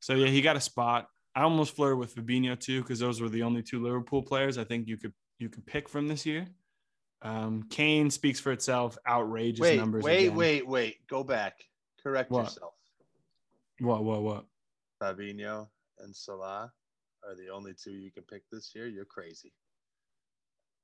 [0.00, 1.08] so yeah, he got a spot.
[1.34, 4.64] I almost flirted with Fabinho too, because those were the only two Liverpool players I
[4.64, 6.46] think you could you could pick from this year.
[7.26, 8.96] Um, Kane speaks for itself.
[9.08, 10.04] Outrageous Wait, numbers.
[10.04, 10.36] wait, again.
[10.36, 11.06] wait, wait.
[11.08, 11.64] Go back.
[12.02, 12.44] Correct What?
[12.44, 12.74] yourself.
[13.80, 14.04] What?
[14.04, 14.22] What?
[14.22, 14.44] What?
[15.02, 16.72] Fabinho and Salah
[17.26, 18.86] are the only two you can pick this year.
[18.86, 19.52] You're crazy.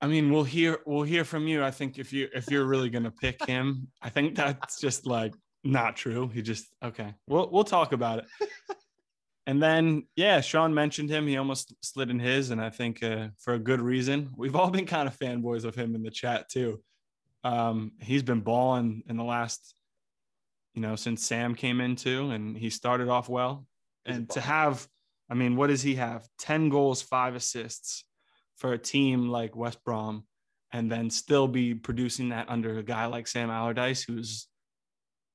[0.00, 1.62] I mean, we'll hear we'll hear from you.
[1.62, 5.32] I think if you if you're really gonna pick him, I think that's just like
[5.62, 6.28] not true.
[6.28, 7.14] He just okay.
[7.28, 8.24] We'll we'll talk about it.
[9.46, 11.26] And then yeah, Sean mentioned him.
[11.26, 14.30] He almost slid in his, and I think uh, for a good reason.
[14.36, 16.80] We've all been kind of fanboys of him in the chat too.
[17.44, 19.74] Um, he's been balling in the last,
[20.74, 23.66] you know, since Sam came in too, and he started off well.
[24.04, 24.86] He's And to have,
[25.28, 26.24] I mean, what does he have?
[26.38, 28.04] Ten goals, five assists
[28.56, 30.24] for a team like West Brom,
[30.72, 34.46] and then still be producing that under a guy like Sam Allardyce, who's,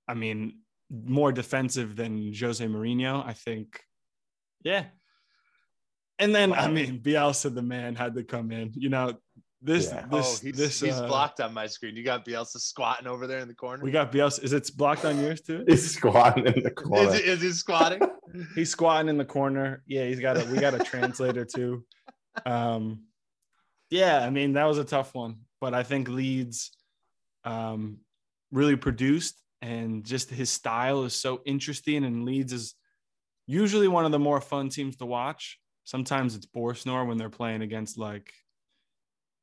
[0.08, 3.26] I mean, more defensive than Jose Mourinho.
[3.26, 3.82] I think,
[4.68, 4.84] yeah.
[6.20, 8.72] And then I mean, Bielsa, the man, had to come in.
[8.76, 9.14] You know,
[9.62, 10.06] this Yeah.
[10.12, 11.96] this oh, he's, this he's uh, blocked on my screen.
[11.96, 13.84] You got Bielsa squatting over there in the corner.
[13.84, 14.44] We got Bielsa.
[14.44, 15.64] Is it blocked on yours too?
[15.68, 17.10] He's squatting in the corner.
[17.10, 18.02] is, he- is he squatting?
[18.56, 19.84] He's squatting in the corner.
[19.88, 21.86] Yeah, he's got a we got a translator too.
[22.46, 23.04] Um
[23.90, 26.72] yeah, I mean that was a tough one, but I think Leeds
[27.46, 28.00] um
[28.52, 32.76] really produced and just his style is so interesting and Leeds is
[33.48, 35.58] usually one of the more fun teams to watch.
[35.86, 38.32] Sometimes it's Borsnor when they're playing against like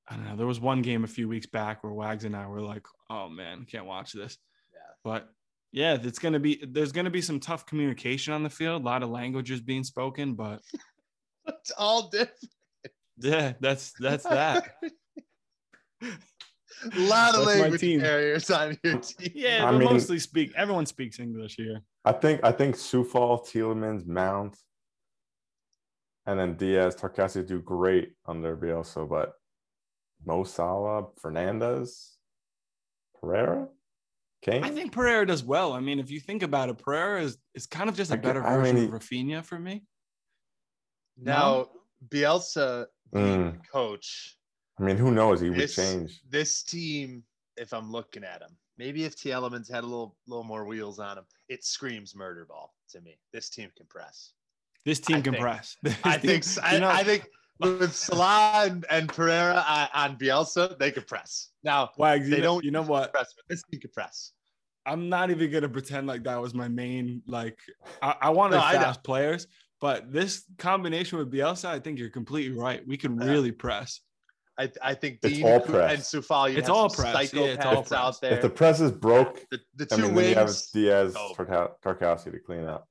[0.07, 0.37] I don't know.
[0.37, 3.29] There was one game a few weeks back where Wags and I were like, "Oh
[3.31, 4.37] man, can't watch this."
[4.73, 4.79] Yeah.
[5.03, 5.29] But
[5.73, 9.03] yeah, it's gonna be there's gonna be some tough communication on the field, a lot
[9.03, 10.61] of languages being spoken, but
[11.47, 12.39] it's all different.
[13.19, 14.73] yeah, that's that's that.
[16.03, 16.07] A
[16.99, 19.33] lot of That's my language barriers on your team.
[19.35, 20.53] Yeah, I but mean- mostly speak.
[20.55, 21.81] Everyone speaks English here.
[22.05, 24.57] I think I think Coufal, Tielemans, Mount,
[26.27, 29.33] and then Dias, Tarkasi do great under Bielsa, but
[30.25, 32.13] Mo Salah, Fernandes,
[33.21, 33.69] Pereira,
[34.43, 34.65] Kane.
[34.65, 35.73] I think Pereira does well.
[35.73, 38.17] I mean, if you think about it, Pereira is, is kind of just a I
[38.17, 39.85] get- better I version mean, of Raphinha for me.
[41.17, 41.69] Now,
[42.09, 43.61] Bielsa being Mm.
[43.71, 44.37] coach,
[44.79, 45.41] I mean, who knows?
[45.41, 46.21] He would change.
[46.29, 47.23] this team,
[47.57, 51.19] if I'm looking at him, maybe if Tielemans had a little little more wheels on
[51.19, 53.19] him, it screams murder ball to me.
[53.33, 54.33] This team can press.
[54.85, 55.77] This team I can think- press.
[56.05, 57.27] I team- think I, you know, I think
[57.61, 61.51] with Salah and, and Pereira on, on Bielsa, they could press.
[61.63, 63.13] Now Wags, you they know, don't You know what?
[63.13, 64.33] press, but this team could press.
[64.87, 67.59] I'm not even gonna pretend like that was my main like.
[68.03, 69.47] I, I wanted No, fast players,
[69.81, 72.87] but this combination with Bielsa, I think you're completely right.
[72.87, 74.01] We can really press.
[74.57, 76.13] I, I think It's Dean all and press.
[76.15, 77.33] Coufal, you It's have all some press.
[77.33, 77.93] Yeah, it's all press.
[77.93, 78.35] out there.
[78.35, 80.71] If the press is broke, the, the I two mean, then you have wings.
[80.71, 81.35] Dias, Oh.
[81.37, 82.87] Tarkowski to clean up.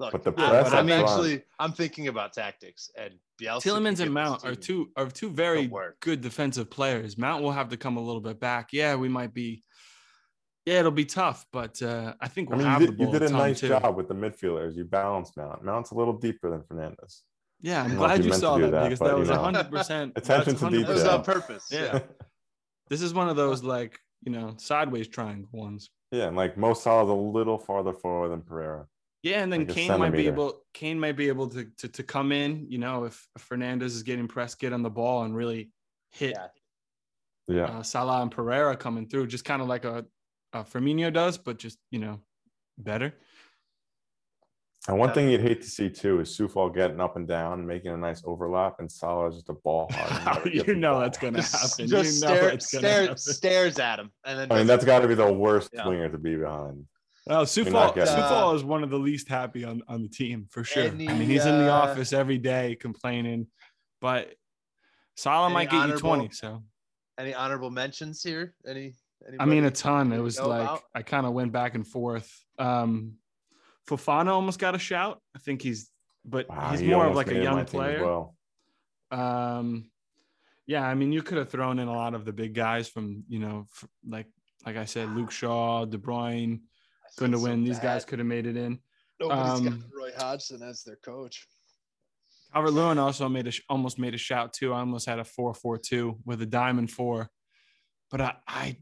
[0.00, 3.62] Look, but the press I'm up front- actually I'm thinking about tactics and Bielsa.
[3.62, 7.18] can Tielemans and Mount are two are two very good defensive players.
[7.18, 8.68] Mount will have to come a little bit back.
[8.72, 9.64] Yeah, we might be.
[10.66, 13.06] Yeah, it'll be tough, but uh, I think we'll mean, have you the did, you
[13.06, 13.68] ball did a nice too.
[13.68, 14.76] job with the midfielders.
[14.76, 15.64] You balanced Mount.
[15.64, 17.22] Mount's a little deeper than Fernandes.
[17.60, 18.98] Yeah, I I'm don't know if glad you you meant to saw that, that, because
[19.00, 19.38] but, that you was know.
[19.42, 21.10] hundred percent Attention to It was detail.
[21.16, 21.68] on purpose.
[21.70, 22.00] Yeah.
[22.88, 25.90] This is one of those like you know sideways triangle ones.
[26.12, 28.86] yeah, and like Mo Salah's a little farther forward than Pereira.
[29.24, 32.02] Yeah, and then Like Kane might be able Kane might be able to, to to
[32.04, 35.70] come in, you know, if Fernandes is getting pressed, get on the ball and really
[36.12, 36.46] hit Yeah.
[37.48, 37.64] Yeah.
[37.64, 40.04] uh, Salah and Pereira coming through, just kind of like a,
[40.52, 42.20] a Firmino does, but just you know,
[42.78, 43.14] better.
[44.86, 45.14] And one Yeah.
[45.14, 48.22] thing you'd hate to see too is Coufal getting up and down, making a nice
[48.24, 50.46] overlap, and Salah is just a ball hard.
[50.54, 51.00] you know ball.
[51.00, 51.58] that's gonna happen.
[51.66, 53.16] just you know stare, it's gonna stare, happen.
[53.18, 55.88] stares at him, and then I mean, that's got to be the worst Yeah.
[55.88, 56.86] winger to be behind.
[57.26, 58.14] Well, not Coufal, getting.
[58.14, 60.84] Coufal is one of the least happy on, on the team for sure.
[60.86, 63.48] I mean, he's in the uh, office every day complaining,
[64.00, 64.34] but
[65.16, 66.30] Salah might get you 20.
[66.30, 66.62] So,
[67.18, 68.54] any honorable mentions here?
[68.66, 68.94] Any?
[69.38, 70.12] I mean, a ton.
[70.12, 70.82] It was like, about?
[70.94, 72.32] I kind of went back and forth.
[72.58, 73.16] Um,
[73.88, 75.20] Fofana almost got a shout.
[75.34, 75.90] I think he's,
[76.24, 78.04] but Wow, he's he more of like a young player.
[78.04, 78.36] Well,
[79.10, 79.90] Um,
[80.66, 83.24] yeah, I mean, you could have thrown in a lot of the big guys from,
[83.28, 84.26] you know, f- like,
[84.66, 87.64] like I said, Luke Shaw, De Bruyne, I going to so win.
[87.64, 88.78] These guys could have made it in.
[89.18, 91.46] Nobody's got um, Roy Hodgson as their coach.
[92.54, 94.72] Albert Lewin also made a sh- almost made a shout too.
[94.72, 97.28] I almost had a four four two with a diamond four,
[98.10, 98.76] but I, I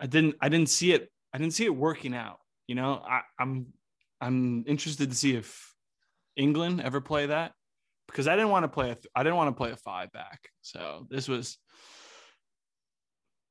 [0.00, 2.38] I didn't I didn't see it I didn't see it working out.
[2.66, 3.66] You know, I, I'm
[4.20, 5.74] I'm interested to see if
[6.36, 7.52] England ever play that
[8.06, 10.12] because I didn't want to play a th- I didn't want to play a five
[10.12, 10.48] back.
[10.62, 11.58] So this was,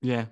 [0.02, 0.26] yeah,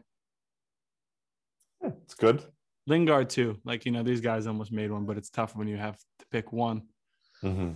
[1.82, 2.44] Yeah, it's good.
[2.88, 3.58] Lingard too.
[3.64, 6.26] Like you know, these guys almost made one, but it's tough when you have to
[6.32, 6.84] pick one.
[7.42, 7.72] hmm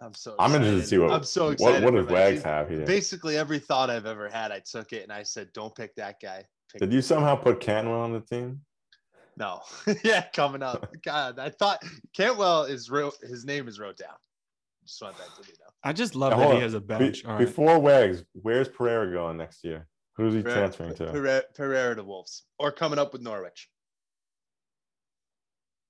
[0.00, 0.34] I'm so.
[0.38, 1.84] I'm interested to see what I'm so excited.
[1.84, 2.84] what for does Wags have here.
[2.84, 6.16] Basically, every thought I've ever had, I took it and I said, "Don't pick that
[6.20, 8.60] guy." Pick Did you somehow put Cantwell on the team?
[9.36, 9.60] No.
[10.04, 10.92] yeah, coming up.
[11.04, 11.82] God, I thought
[12.14, 13.14] Cantwell is wrote.
[13.22, 14.14] His name is wrote down.
[14.86, 15.70] Just want that to be known.
[15.82, 16.62] I just love Now, that hold he on.
[16.62, 17.24] has a Be- bench.
[17.24, 17.38] All right.
[17.46, 19.86] Before Wags, where's Pereira going next year?
[20.16, 21.06] Who's he Pereira- transferring to?
[21.12, 23.68] Pereira, Pereira to Wolves or coming up with Norwich.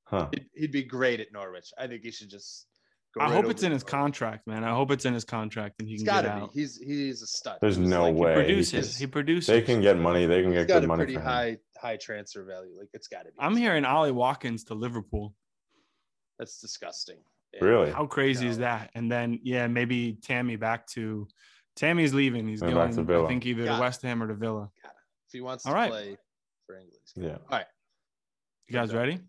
[0.05, 0.29] Huh.
[0.33, 1.73] He'd, he'd be great at Norwich.
[1.79, 2.67] I think he should just.
[3.15, 3.91] Go I right hope over it's in to his Norwich.
[3.91, 4.65] contract, man.
[4.65, 6.53] I hope it's in his contract and he He's can got get to out.
[6.55, 6.61] be.
[6.61, 7.59] He's he's a stud.
[7.61, 8.35] There's He was no like- He way.
[8.35, 8.97] produces.
[8.97, 9.47] He produces.
[9.47, 10.27] They can get money.
[10.27, 11.27] They can He's get got good a money pretty for him.
[11.27, 12.73] high high transfer value.
[12.79, 13.37] Like it's got to be.
[13.39, 15.35] I'm hearing Ollie Watkins to Liverpool.
[16.39, 17.19] That's disgusting.
[17.53, 17.65] Yeah.
[17.65, 17.91] Really?
[17.93, 18.91] How crazy is that?
[18.95, 21.29] And then yeah, maybe Tammy back to
[21.77, 22.49] Tammy's leaving.
[22.49, 23.81] He's Going going back to I think either Got to.
[23.83, 24.71] West Ham or to Villa.
[24.85, 25.91] If he wants to All right.
[25.91, 26.17] play
[26.67, 26.99] for England.
[27.17, 27.37] Yeah.
[27.51, 27.67] All right.
[28.69, 29.21] You guys ready?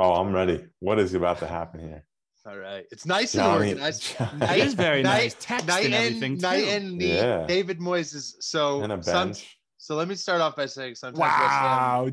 [0.00, 0.66] Oh, I'm ready.
[0.80, 2.04] What is about to happen here?
[2.46, 2.84] All right.
[2.90, 4.16] It's nice and Johnny- organized.
[4.18, 5.36] Johnny- It is very Night- nice.
[5.40, 6.46] Text Night and everything and too.
[6.46, 7.14] night and neat.
[7.14, 7.46] Yeah.
[7.46, 8.82] David Moyes is so.
[8.82, 9.56] and a some- bench.
[9.84, 12.10] So let me start off by saying sometimes West Ham- wow.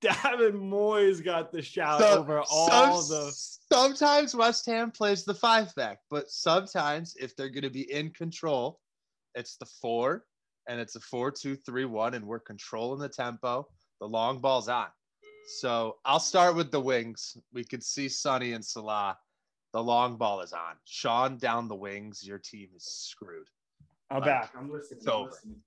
[0.00, 3.30] David Moyes got the shout So- over some- all the
[3.72, 8.10] Sometimes West Ham plays the five back, but sometimes if they're going to be in
[8.10, 8.80] control,
[9.36, 10.26] it's the four
[10.68, 13.68] and it's a four, two, three, one, and we're controlling the tempo.
[14.00, 14.88] The long ball's on.
[15.60, 17.36] So I'll start with the wings.
[17.52, 19.16] We could see Sonny and Salah.
[19.72, 20.74] The long ball is on.
[20.84, 22.26] Sean down the wings.
[22.26, 23.46] Your team is screwed.
[24.10, 24.52] I'm Like, back.
[24.58, 24.98] I'm listening.
[24.98, 25.30] it's I'm over.
[25.30, 25.62] listening.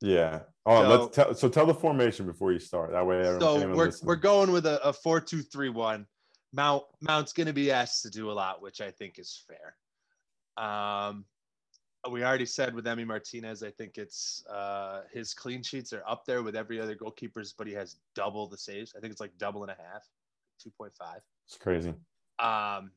[0.00, 0.40] Yeah.
[0.66, 1.34] Oh, So- let's tell.
[1.34, 2.92] So tell the formation before you start.
[2.92, 6.06] That way, So we're we're going with a, a four two three one.
[6.52, 9.76] Mount Mount's going to be asked to do a lot, which I think is fair.
[10.56, 11.24] Um,
[12.10, 16.24] we already said with Emi Martinez, I think it's uh, his clean sheets are up
[16.24, 18.94] there with every other goalkeeper's, but he has double the saves.
[18.96, 20.02] I think it's like double and a half,
[20.60, 21.20] two point five.
[21.46, 21.94] It's crazy.
[22.38, 22.90] Um,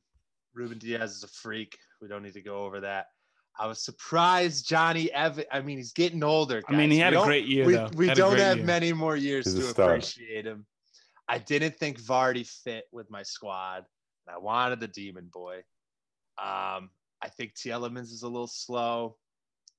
[0.54, 1.78] Ruben Dias is a freak.
[2.02, 3.08] We don't need to go over that.
[3.60, 5.46] I was surprised Johnny Evan.
[5.52, 6.62] I mean, he's getting older.
[6.68, 7.90] I mean, he had We a great year we, though.
[7.96, 8.66] we Had don't have year.
[8.66, 10.66] many more years He's to appreciate him.
[11.28, 13.86] I didn't think Vardy fit with my squad,
[14.28, 15.58] and I wanted the Demon Boy.
[16.38, 16.90] Um,
[17.22, 19.18] I think Tielemans is a little slow.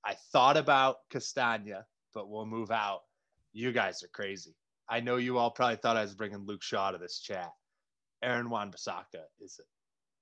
[0.04, 1.84] I thought about Castagna,
[2.14, 3.00] but we'll move out.
[3.52, 4.54] You guys are crazy.
[4.88, 7.50] I know you all probably thought I was bringing Luke Shaw to this chat.
[8.22, 9.66] Aaron Wan-Bissaka is it?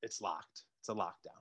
[0.03, 0.62] it's locked.
[0.81, 1.38] It's a lockdown.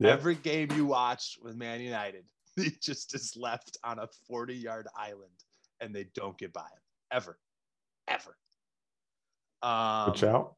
[0.00, 0.10] Yeah.
[0.10, 2.24] Every game you watch with Man United,
[2.56, 5.32] he just is left on a 40 yard island
[5.80, 6.80] and they don't get by him
[7.12, 7.38] ever,
[8.08, 8.36] ever.
[9.62, 10.54] Um, Good shout.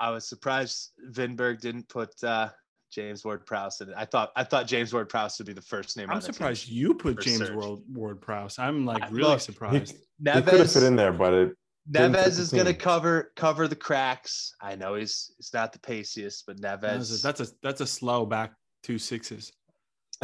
[0.00, 2.48] I was surprised Vinberg didn't put uh,
[2.90, 3.94] James Ward Prowse in it.
[3.96, 6.10] I thought I thought James Ward Prowse would be the first name.
[6.10, 7.54] I'm the surprised you put James search.
[7.54, 8.58] Ward Ward Prowse.
[8.58, 9.94] I'm like I- really look, He, surprised.
[10.18, 11.56] he could have fit in there, but it.
[11.90, 14.54] Didn't fit Neves is going to cover cover the cracks.
[14.60, 17.18] I know he's he's not the paciest, but That's Neves.
[17.18, 19.52] a, that's a that's a slow back two sixes.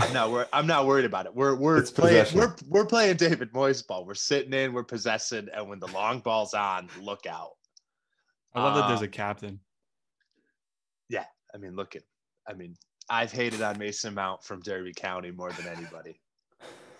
[0.00, 1.34] I'm not wor- I'm not worried about it.
[1.34, 2.38] We're we're It's playing possession.
[2.38, 4.04] we're we're playing David Moyes ball.
[4.06, 7.50] We're sitting in, we're possessing, and when the long ball's on, look out.
[8.54, 9.60] I love that there's Um, a captain.
[11.08, 12.02] Yeah, I mean, look at.
[12.46, 12.74] I mean,
[13.10, 16.20] I've hated on Mason Mount from Derby County more than anybody.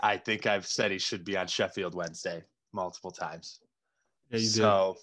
[0.01, 2.43] I think I've said he should be on Sheffield Wednesday
[2.73, 3.61] multiple times.
[4.31, 4.53] Yeah, you did.
[4.55, 4.97] so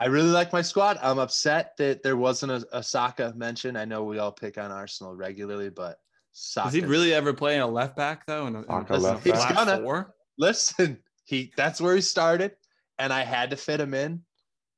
[0.00, 0.98] I really like my squad.
[1.02, 3.76] I'm upset that there wasn't a, a Saka mention.
[3.76, 5.98] I know we all pick on Arsenal regularly, but
[6.32, 6.66] Saka.
[6.68, 8.46] Does he really ever play in a left back though?
[8.46, 9.82] In a, in a- Saka left He's flat gonna.
[9.82, 10.14] four?
[10.38, 10.98] listen?
[11.24, 12.52] He that's where he started,
[12.98, 14.20] and I had to fit him in,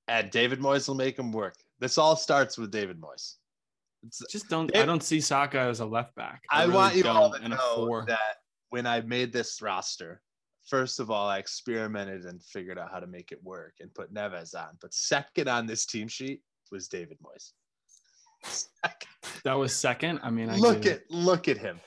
[0.07, 1.57] and David Moyes will make him work.
[1.81, 3.35] This all starts with David Moyes.
[4.07, 4.71] It's, Just don't.
[4.71, 6.43] It- I don't see Saka as a left back.
[6.51, 8.37] I, really want you all to know that
[8.71, 10.21] when I made this roster,
[10.69, 14.13] first of all, I experimented and figured out how to make it work and put
[14.13, 14.77] Neves on.
[14.81, 17.53] But second on this team sheet was David Moyes.
[19.45, 20.21] That was second.
[20.23, 21.81] I mean, I look at look at him.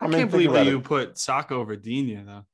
[0.00, 0.84] I, I mean, can't believe that you it.
[0.84, 2.44] put Saka over Digne though.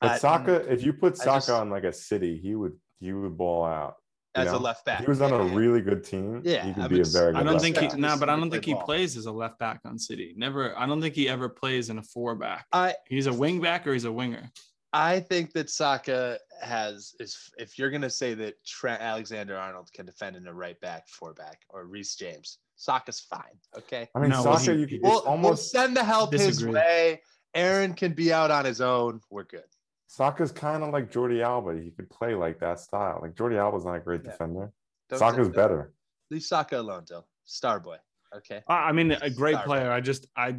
[0.00, 2.74] But I- Saka, if you put I Saka just- on like a city, he would
[3.00, 3.96] he would ball out.
[4.34, 4.56] As know?
[4.56, 5.00] a left back.
[5.00, 5.54] If he was on a Yeah.
[5.54, 6.42] really good team.
[6.44, 7.40] Yeah, he could I'm be a very good.
[7.40, 7.92] I don't left think back.
[7.92, 8.00] he.
[8.00, 8.82] No, but I don't think he ball.
[8.84, 10.34] plays as a left back on City.
[10.36, 10.78] Never.
[10.78, 12.66] I don't think he ever plays in a four back.
[12.72, 14.50] I He's a wing back or he's a winger.
[14.92, 20.06] I think that Saka has is if you're gonna say that Trent Alexander Arnold can
[20.06, 23.42] defend in a right back, four back, or Reece James, Saka's fine.
[23.76, 24.08] Okay.
[24.14, 26.64] I mean, No, Saka, he- you could We'll, it's we'll almost send the help his
[26.64, 27.20] way.
[27.54, 29.20] Aaron can be out on his own.
[29.30, 29.64] We're good.
[30.06, 31.78] Saka's kind of like Jordi Alba.
[31.78, 33.18] He could play like that style.
[33.20, 34.30] Like Jordi Alba's not a great Yeah.
[34.30, 34.72] defender.
[35.10, 35.92] Don't Saka's say- better.
[36.30, 37.26] Leave Saka alone, Dill.
[37.44, 37.96] Star boy.
[38.34, 38.62] Okay.
[38.68, 39.66] I I mean, a great Sorry.
[39.66, 39.90] player.
[39.90, 40.56] I just, I,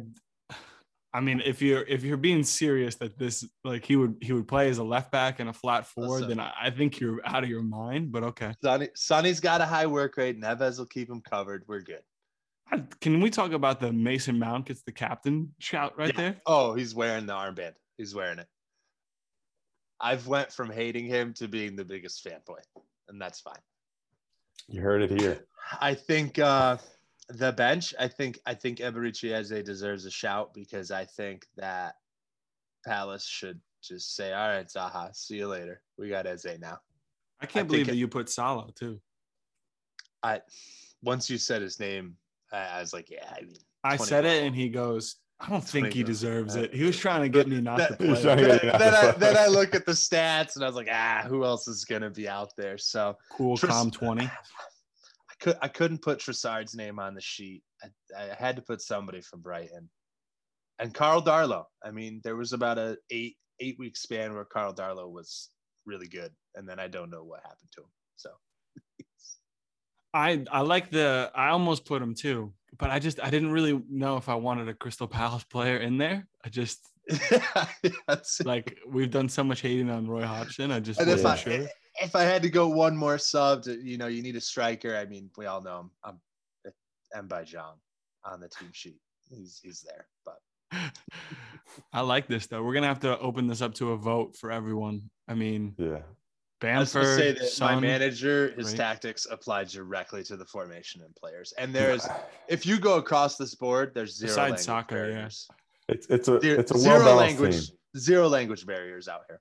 [1.12, 4.46] I mean, if you're if you're being serious that this like he would he would
[4.46, 6.28] play as a left back and a flat forward, Listen.
[6.28, 8.12] then I, I think you're out of your mind.
[8.12, 10.40] But okay, Sonny, Sonny's got a high work rate.
[10.40, 11.64] Neves will keep him covered.
[11.66, 12.02] We're good.
[12.70, 16.20] I- can we talk about the Mason Mount gets the captain shout right Yeah.
[16.20, 16.40] there?
[16.46, 17.72] Oh, he's wearing the armband.
[17.98, 18.46] He's wearing it.
[20.00, 22.60] I've went from hating him to being the biggest fanboy,
[23.08, 23.58] and that's fine.
[24.68, 25.44] You heard it here.
[25.80, 26.78] I think uh,
[27.30, 31.94] the bench, I think I think Eberechi Eze deserves a shout because I think that
[32.84, 35.82] Palace should just say, "All right, Zaha, see you later.
[35.98, 36.78] We got Eze now."
[37.40, 39.00] I can't I believe that it, you put Salah too.
[40.22, 40.40] I
[41.02, 42.16] once you said his name,
[42.52, 45.94] I, was like, "Yeah." I mean, I said it, and he goes, I don't think
[45.94, 46.74] he deserves uh, it.
[46.74, 48.22] He was trying to get me not that, to play.
[48.22, 51.66] Then, I, then, I, look at the stats and I was like, ah, who else
[51.66, 52.76] is going to be out there?
[52.76, 54.30] So cool, calm 20.
[55.40, 57.62] could I couldn't put Trossard's name on the sheet.
[57.82, 57.88] I,
[58.30, 59.88] I had to put somebody from Brighton,
[60.78, 61.64] and Carl Darlow.
[61.84, 65.50] I mean, there was about a eight eight week span where Carl Darlow was
[65.86, 67.90] really good, and then I don't know what happened to him.
[68.16, 68.30] So
[70.14, 71.30] I I like the.
[71.34, 74.68] I almost put him too, but I just I didn't really know if I wanted
[74.68, 76.26] a Crystal Palace player in there.
[76.44, 76.80] I just
[78.06, 80.70] That's- like we've done so much hating on Roy Hodgson.
[80.70, 81.52] I just wasn't sure.
[81.52, 81.66] Eh,
[82.00, 84.96] if I had to go one more sub, to, you know, you need a striker.
[84.96, 85.90] I mean, we all know him.
[86.04, 87.74] I'm Mbai Jong
[88.24, 88.98] on the team sheet.
[89.28, 90.38] He's he's there, but
[91.92, 92.62] I like this though.
[92.62, 95.02] We're gonna have to open this up to a vote for everyone.
[95.28, 96.00] I mean, Yeah.
[96.62, 98.76] I was Bamford, say that my Son, manager, his right?
[98.76, 101.54] tactics apply directly to the formation and players.
[101.56, 102.06] And there's,
[102.48, 105.12] if you go across this board, there's zero Besides language soccer, yeah.
[105.14, 105.48] barriers.
[105.88, 107.76] It's it's a Zero, it's a zero well balanced language, team.
[107.96, 109.40] zero language barriers out here.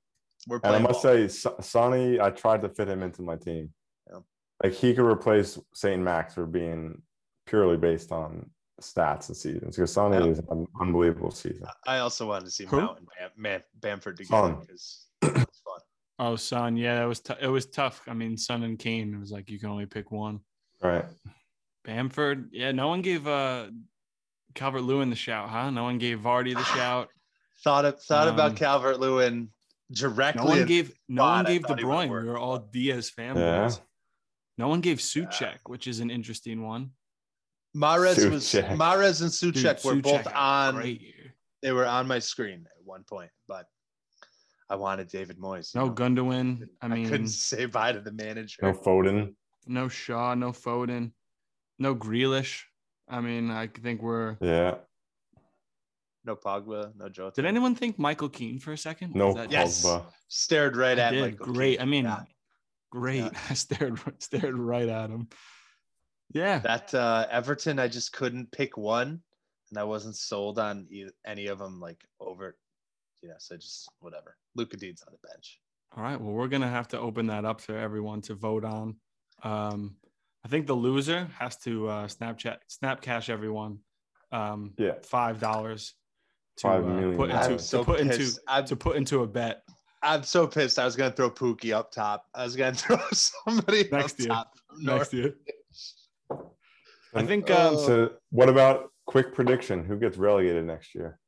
[0.50, 1.28] We're And I must ball.
[1.28, 1.28] say,
[1.62, 3.72] Sonny, I tried to fit him into my team.
[4.10, 4.20] Yeah.
[4.64, 7.02] Like he could replace Saint Max for being
[7.46, 8.50] purely based on
[8.82, 10.32] stats and seasons because Sonny Yeah.
[10.32, 11.68] is an unbelievable season.
[11.86, 12.78] I also wanted to see Who?
[12.78, 14.60] Mount and Bam, Man, Bamford together Son.
[14.62, 15.80] because it's fun.
[16.18, 16.76] Oh, Son.
[16.76, 18.02] Yeah, it was t- it was tough.
[18.08, 19.14] I mean, Son and Kane.
[19.14, 20.40] It was like you can only pick one.
[20.82, 21.06] Right.
[21.86, 22.50] Bamford.
[22.52, 23.68] Yeah, no one gave uh
[24.56, 25.70] Calvert Lewin the shout, huh?
[25.70, 27.10] No one gave Vardy the shout.
[27.64, 29.50] Thought of, thought about Um, Calvert Lewin
[29.91, 30.43] directly.
[30.43, 32.10] No one gave no one gave De thought Bruyne.
[32.10, 33.38] We were all Diaz fanboys.
[33.38, 33.71] Yeah.
[34.58, 36.91] No one gave Soucek, which is an interesting one.
[37.75, 40.75] Mahrez was Mares Mahrez and Dude, Soucek were both Soucek had a on.
[40.75, 41.15] Great.
[41.62, 43.65] They were on my screen at one point, but
[44.69, 45.75] I wanted David Moyes.
[45.75, 45.93] No know?
[45.93, 46.67] Gundogan.
[46.82, 48.60] I I mean, couldn't say bye to the manager.
[48.62, 49.36] No Foden.
[49.67, 51.12] no Shaw, no Foden,
[51.78, 52.63] no Grealish.
[53.08, 54.38] I mean, I think we're.
[54.41, 54.75] Yeah.
[56.30, 57.34] No Pogba, no Jota.
[57.42, 59.15] Did anyone think Michael Keane for a second?
[59.15, 59.84] No Was that- Yes.
[59.84, 60.06] Pogba.
[60.28, 61.22] stared right I at did.
[61.22, 61.80] Michael great.
[61.80, 61.82] Keane.
[61.82, 62.24] I mean, Yeah.
[62.92, 63.18] great.
[63.24, 63.30] Yeah.
[63.50, 65.28] I stared stared right at him.
[66.32, 66.60] Yeah.
[66.60, 69.24] that uh, Everton, I just couldn't pick one,
[69.72, 71.80] and I wasn't sold on e- any of them.
[71.80, 72.56] Like over,
[73.24, 73.34] yeah.
[73.39, 74.38] So just whatever.
[74.54, 75.60] Lucas Digne's on the bench.
[75.98, 76.22] All right.
[76.22, 78.98] Well, we're gonna have to open that up for everyone to vote on.
[79.42, 79.96] Um,
[80.46, 83.80] I think the loser has to uh, Snapchat Snap Cash everyone
[84.32, 84.94] um, Yeah.
[85.02, 85.96] five dollars
[86.60, 88.32] to Five uh, million put into so to put into.
[88.48, 89.63] I'm, to put into a bet
[90.02, 90.80] I'm so pissed.
[90.80, 92.26] I was gonna throw Pookie up top.
[92.34, 94.28] I was gonna throw somebody Next up year.
[94.30, 94.54] top.
[94.80, 95.36] next year.
[97.15, 97.69] I think Oh.
[97.69, 99.84] um, So what about quick prediction?
[99.84, 101.19] Who gets relegated next year?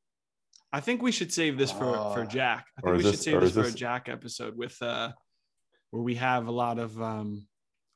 [0.72, 2.24] I think we should save this for for Oh.
[2.24, 2.66] Jack.
[2.78, 5.12] I think we should this- save or this for a Jack episode with uh
[5.90, 7.46] where we have a lot of um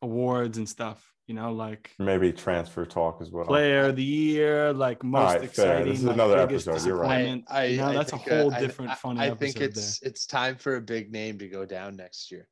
[0.03, 1.03] awards and stuff.
[1.27, 3.47] You know, like Maybe transfer talk as well.
[3.47, 5.45] player of the year, like most right, fair.
[5.49, 5.89] exciting.
[5.89, 6.87] This is like, another biggest episode.
[6.87, 7.19] You're right.
[7.25, 7.71] disappointment.
[7.73, 9.39] you know, that's a think, uh, whole I- different I, funny I episode.
[9.41, 10.09] think it's there.
[10.11, 12.47] it's time for a big name to go down next year.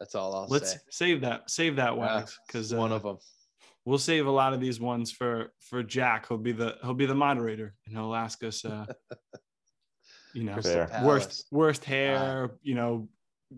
[0.00, 0.78] That's all I'll Let's say.
[0.90, 1.48] save that.
[1.48, 3.18] Save that Yeah, wax because one uh, of them.
[3.84, 6.26] we'll save a lot of these ones for for Jack.
[6.26, 8.64] He'll be the he'll be the moderator and he'll ask us.
[8.64, 8.86] uh
[10.32, 10.90] You know, Fair.
[11.04, 12.50] worst worst hair.
[12.62, 13.08] You know,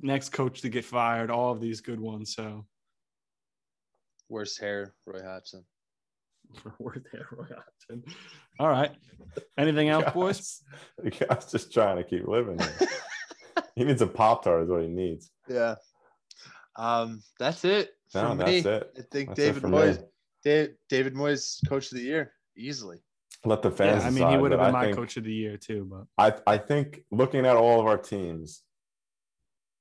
[0.03, 1.31] next coach to get fired.
[1.31, 2.35] All of these good ones.
[2.35, 2.67] So
[4.29, 5.65] Worst hair, Roy Hodgson.
[6.63, 8.05] for worst hair, Roy Hodgson.
[8.59, 8.93] All right.
[9.59, 10.63] Anything else, boys?
[11.05, 12.59] I was just trying to keep living.
[13.77, 15.31] he needs a pop tart, is what he needs.
[15.49, 15.77] Yeah.
[16.77, 17.91] Um, that's it.
[18.11, 18.59] For No, me.
[18.59, 18.67] it.
[18.99, 20.05] I think That's David for Moyes, me.
[20.45, 22.99] Dave, David Moyes, coach of the year, easily.
[23.45, 24.05] Let the Yeah, fans.
[24.05, 25.89] I mean, he would have been I my think- coach of the year too.
[25.91, 26.07] But
[26.47, 28.63] I I think looking at all of our teams,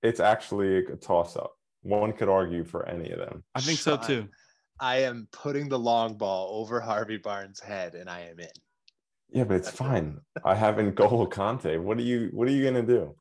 [0.04, 1.54] it's actually a toss up.
[1.86, 3.44] One could argue for any of them.
[3.54, 4.28] I think so too.
[4.80, 8.48] I am putting the long ball over Harvey Barnes' head, and I am in.
[9.30, 10.20] Yeah, but it's fine.
[10.44, 11.80] I have N'Golo Kante.
[11.80, 13.16] What are you What are you gonna do?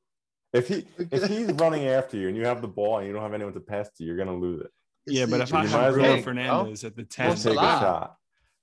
[0.55, 3.21] If he if he's running after you and you have the ball and you don't
[3.23, 4.71] have anyone to pass to, you're gonna lose it.
[5.07, 7.53] Yeah, but if I You might have Bruno well- Fernandes at the ten, Well, Take
[7.53, 8.17] a shot.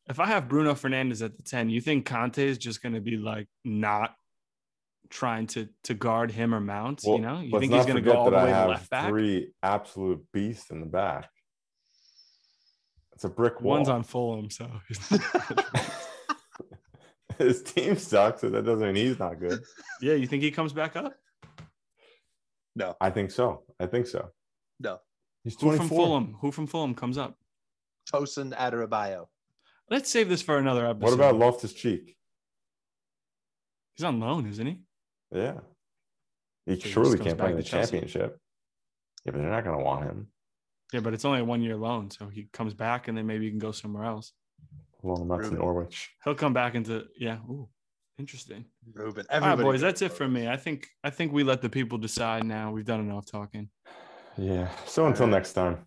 [0.10, 2.99] If I have Bruno Fernandes at the 10, you think Kante is just going to
[3.02, 4.16] be like not
[5.12, 7.01] trying to to guard him or Mount?
[7.05, 8.55] Well, you know, you think he's going to go all the that I way to
[8.55, 9.09] have left back?
[9.09, 11.30] Three absolute beasts in the back.
[13.14, 13.76] It's a brick wall.
[13.76, 14.68] One's on Fulham, so
[17.38, 19.59] His team sucks, so that doesn't mean he's not good.
[20.01, 20.14] yeah.
[20.14, 21.14] You think he comes back up?
[22.76, 23.64] No, I think so.
[23.80, 24.30] I think so.
[24.80, 24.99] no.
[25.43, 25.88] He's Who 24.
[25.88, 26.38] from Fulham?
[26.41, 27.36] Who from Fulham comes up?
[28.12, 29.28] Tosin Adarabio.
[29.89, 31.03] Let's save this for another episode.
[31.03, 32.16] What about Loftus Cheek?
[33.95, 34.82] He's on loan, isn't he?
[35.32, 35.54] Yeah.
[36.66, 37.92] He he surely just can't comes play in the Chelsea.
[37.92, 38.38] championship.
[39.26, 40.28] Yeah, but they're not going to want him.
[40.94, 43.46] Yeah, but it's only a one year loan, so he comes back and then maybe
[43.46, 44.34] you can go somewhere else.
[45.02, 45.58] Well, that's Ruben.
[45.60, 46.12] Norwich.
[46.24, 47.38] He'll come back into yeah.
[47.50, 47.68] Ooh,
[48.20, 48.66] interesting.
[48.94, 49.26] Ruben.
[49.32, 50.48] All right, boys, that's it for me.
[50.48, 52.72] I think I think we let the people decide now.
[52.72, 53.70] We've done enough talking.
[54.38, 54.70] Yeah.
[54.86, 55.40] So until Alright.
[55.40, 55.86] next time,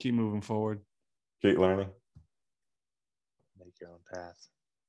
[0.00, 0.80] Keep moving forward.
[1.40, 1.88] keep learning.
[3.58, 4.36] Make your own path.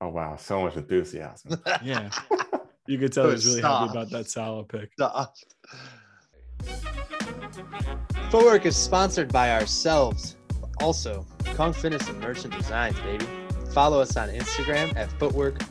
[0.01, 0.35] Oh, wow.
[0.37, 1.61] So much enthusiasm.
[1.83, 2.09] Yeah,
[2.87, 4.91] you could tell he's really happy about that Salah pick.
[4.97, 5.35] Stop.
[8.29, 10.37] Footwork is sponsored by ourselves,
[10.81, 11.25] also
[11.55, 13.25] Kong Fitness and Merchant Designs, baby.
[13.73, 15.61] Follow us on Instagram at footwork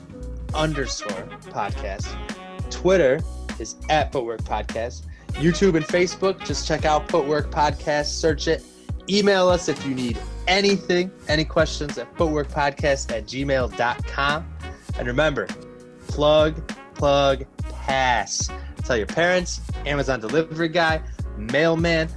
[0.55, 2.15] underscore podcast.
[2.71, 3.21] Twitter
[3.59, 5.07] is at footwork podcast.
[5.33, 8.63] YouTube and Facebook, just check out footwork podcast, search it.
[9.09, 14.55] Email us if you need anything, any questions at footworkpodcast at gmail.com.
[14.99, 15.49] And remember,
[16.09, 16.73] plug,
[17.03, 18.49] plug, pass.
[18.85, 21.03] Tell your parents, Amazon delivery guy,
[21.37, 22.09] mailman,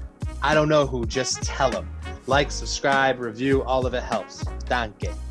[0.43, 1.89] I don't know who, just tell them.
[2.27, 4.43] Like, subscribe, review, all of it helps.
[4.69, 5.24] Danke.